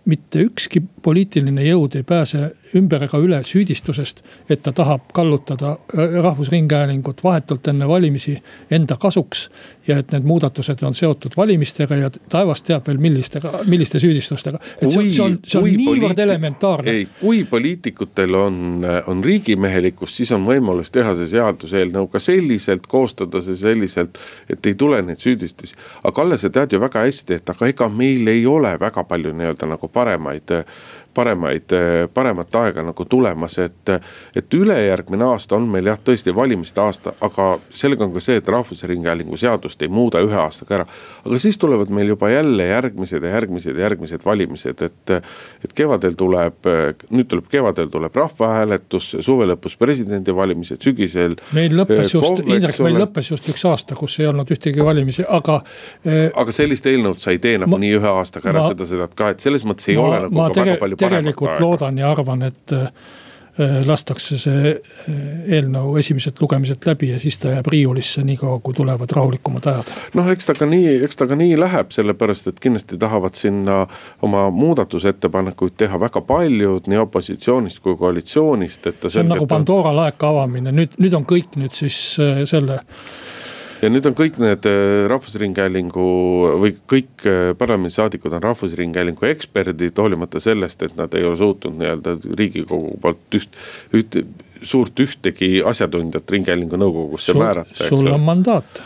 mitte 0.07 0.41
ükski 0.47 0.83
poliitiline 1.03 1.65
jõud 1.67 1.97
ei 1.99 2.05
pääse 2.07 2.53
ümber 2.79 3.03
ega 3.07 3.19
üle 3.23 3.39
süüdistusest, 3.47 4.23
et 4.51 4.63
ta 4.63 4.73
tahab 4.75 5.09
kallutada 5.15 5.77
Rahvusringhäälingut 6.23 7.25
vahetult 7.25 7.69
enne 7.69 7.89
valimisi 7.89 8.37
enda 8.71 8.97
kasuks. 8.97 9.51
ja 9.87 10.01
et 10.03 10.11
need 10.11 10.25
muudatused 10.27 10.81
on 10.83 10.95
seotud 10.99 11.37
valimistega 11.37 11.95
ja 11.95 12.09
taevas 12.11 12.65
teab 12.67 12.89
veel 12.89 12.99
millistega, 12.99 13.53
milliste 13.71 14.01
süüdistustega. 14.03 14.59
et 14.83 14.91
see 14.91 15.01
on, 15.01 15.13
see 15.13 15.25
on, 15.25 15.37
see 15.45 15.61
on 15.61 15.69
niivõrd 15.83 16.19
elementaarne. 16.19 16.91
ei, 16.91 17.09
kui 17.21 17.45
poliitikutel 17.45 18.35
on, 18.35 18.87
on 19.07 19.25
riigimehelikkus, 19.25 20.17
siis 20.17 20.33
on 20.33 20.47
võimalus 20.47 20.91
teha 20.91 21.15
see 21.15 21.31
seaduseelnõu 21.35 22.11
ka 22.11 22.23
selliselt, 22.23 22.87
koostada 22.87 23.43
see 23.43 23.59
selliselt, 23.59 24.19
et 24.51 24.67
ei 24.67 24.75
tule 24.75 25.03
neid 25.03 25.23
süüdistusi. 25.23 25.75
aga 26.03 26.15
Kalle, 26.17 26.39
sa 26.41 26.51
tead 26.51 26.73
ju 26.73 26.81
väga 26.81 27.05
hästi, 27.07 27.39
et 27.39 27.51
aga 27.55 27.67
ega 27.71 27.89
meil 27.93 28.27
ei 28.33 28.47
ole 28.47 28.73
väga 28.81 29.05
palju 29.05 29.35
nii-öelda 29.37 29.71
nagu 29.71 29.89
paremaid 29.97 30.53
paremaid, 31.17 31.73
paremat 32.15 32.55
aega 32.63 32.85
nagu 32.87 33.05
tulemas, 33.09 33.59
et. 33.63 33.95
et 34.37 34.55
ülejärgmine 34.55 35.25
aasta 35.25 35.57
on 35.57 35.67
meil 35.71 35.89
jah, 35.91 35.99
tõesti 36.05 36.35
valimiste 36.35 36.81
aasta, 36.81 37.15
aga 37.25 37.49
sellega 37.75 38.05
on 38.05 38.13
ka 38.15 38.23
see, 38.23 38.39
et 38.41 38.49
Rahvusringhäälingu 38.53 39.39
seadust 39.41 39.83
ei 39.83 39.89
muuda 39.93 40.21
ühe 40.25 40.37
aastaga 40.41 40.81
ära. 40.81 40.87
aga 41.25 41.39
siis 41.41 41.59
tulevad 41.59 41.91
meil 41.95 42.13
juba 42.13 42.31
jälle 42.31 42.67
järgmised 42.67 43.23
ja 43.23 43.35
järgmised 43.37 43.77
ja 43.77 43.87
järgmised 43.89 44.25
valimised, 44.25 44.83
et. 44.83 45.15
et 45.65 45.73
kevadel 45.75 46.17
tuleb, 46.19 46.69
nüüd 47.11 47.29
tuleb 47.31 47.49
kevadel 47.51 47.89
tuleb 47.93 48.17
rahvahääletus, 48.17 49.17
suve 49.21 49.47
lõpus 49.49 49.77
presidendivalimised, 49.79 50.83
sügisel. 50.83 51.37
meil 51.57 51.77
lõppes 51.77 52.15
just, 52.15 52.43
Indrek, 52.47 52.79
meil 52.85 53.01
lõppes 53.01 53.31
just 53.33 53.49
üks 53.53 53.65
aasta, 53.69 53.97
kus 53.99 54.19
ei 54.21 54.29
olnud 54.31 54.51
ühtegi 54.53 54.85
valimisi, 54.85 55.25
aga. 55.29 55.61
aga 56.35 56.55
sellist 56.55 56.87
eelnõud 56.91 57.21
sa 57.23 57.35
ei 57.35 57.41
tee 57.43 57.57
nagunii 57.63 57.95
ühe 57.99 58.11
aastaga 58.11 58.53
ära, 58.53 58.67
seda, 58.71 58.89
seda 58.89 59.09
ka, 59.17 59.33
et 59.35 59.45
selles 59.45 59.65
mõttes 59.69 59.91
ei 59.91 59.99
ma, 59.99 60.07
ole 60.09 60.21
nagu 60.27 60.47
ka 60.55 60.67
väga 60.67 60.77
palju 60.83 61.01
tegelikult 61.09 61.61
loodan 61.61 61.99
ja 61.99 62.11
arvan, 62.11 62.43
et 62.47 62.73
äh, 62.73 62.91
lastakse 63.87 64.37
see 64.41 64.73
äh, 64.73 65.21
eelnõu 65.57 65.97
esimeselt 66.01 66.41
lugemiselt 66.43 66.85
läbi 66.87 67.11
ja 67.13 67.21
siis 67.21 67.39
ta 67.41 67.55
jääb 67.55 67.71
riiulisse 67.73 68.25
niikaua, 68.27 68.59
kui 68.65 68.75
tulevad 68.77 69.13
rahulikumad 69.17 69.69
ajad. 69.73 69.93
noh, 70.19 70.29
eks 70.33 70.51
ta 70.51 70.57
ka 70.59 70.69
nii, 70.69 70.99
eks 71.07 71.21
ta 71.23 71.29
ka 71.31 71.39
nii 71.39 71.57
läheb, 71.61 71.95
sellepärast 71.95 72.51
et 72.53 72.61
kindlasti 72.61 72.99
tahavad 73.01 73.39
sinna 73.39 73.85
oma 74.27 74.49
muudatusettepanekuid 74.51 75.79
teha 75.81 76.01
väga 76.01 76.21
paljud 76.27 76.91
nii 76.91 77.01
opositsioonist 77.07 77.81
kui 77.85 77.97
koalitsioonist, 77.97 78.87
et 78.87 79.01
ta. 79.01 79.13
see 79.13 79.25
on 79.25 79.33
nagu 79.33 79.49
Pandora 79.49 79.95
laeka 79.97 80.35
avamine, 80.35 80.75
nüüd, 80.77 81.01
nüüd 81.01 81.17
on 81.17 81.25
kõik 81.29 81.57
nüüd 81.57 81.73
siis 81.73 81.99
äh, 82.21 82.45
selle 82.49 82.83
ja 83.83 83.91
nüüd 83.93 84.07
on 84.09 84.17
kõik 84.17 84.39
need 84.43 84.67
äh, 84.69 85.05
Rahvusringhäälingu 85.11 86.07
või 86.63 86.75
kõik 86.89 87.27
äh, 87.29 87.53
parlamendisaadikud 87.59 88.37
on 88.37 88.45
Rahvusringhäälingu 88.45 89.29
eksperdid, 89.29 89.97
hoolimata 89.99 90.41
sellest, 90.43 90.83
et 90.87 90.97
nad 90.99 91.15
ei 91.17 91.27
ole 91.27 91.39
suutnud 91.41 91.79
nii-öelda 91.81 92.17
riigikogu 92.39 92.97
poolt 93.03 93.39
üht, 93.39 93.59
üht, 93.97 94.21
suurt 94.63 95.01
ühtegi 95.05 95.59
asjatundjat 95.67 96.31
Ringhäälingu 96.37 96.81
nõukogusse 96.81 97.33
sul, 97.33 97.43
määrata. 97.45 97.91
sul 97.91 98.13
on 98.13 98.25
mandaat. 98.27 98.85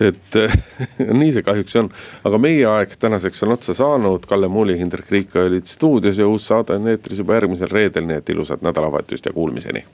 Et 0.00 0.36
nii 1.20 1.32
see 1.34 1.44
kahjuks 1.44 1.76
on, 1.76 1.90
aga 2.24 2.38
meie 2.40 2.64
aeg 2.70 2.94
tänaseks 3.00 3.44
on 3.44 3.52
otsa 3.58 3.76
saanud, 3.76 4.24
Kalle 4.28 4.48
Muuli, 4.48 4.78
Hindrek 4.80 5.12
Riik 5.12 5.36
olid 5.36 5.68
stuudios 5.68 6.20
ja 6.20 6.28
uus 6.28 6.48
saade 6.48 6.78
on 6.80 6.88
eetris 6.88 7.20
juba 7.20 7.36
järgmisel 7.36 7.68
reedel, 7.72 8.08
nii 8.08 8.22
et 8.22 8.32
ilusat 8.32 8.64
nädalavahetust 8.64 9.28
ja 9.28 9.36
kuulmiseni 9.36 9.84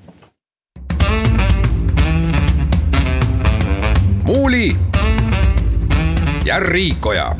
Muuli 4.66 4.76
ja 6.44 6.60
Riikoja 6.60 7.36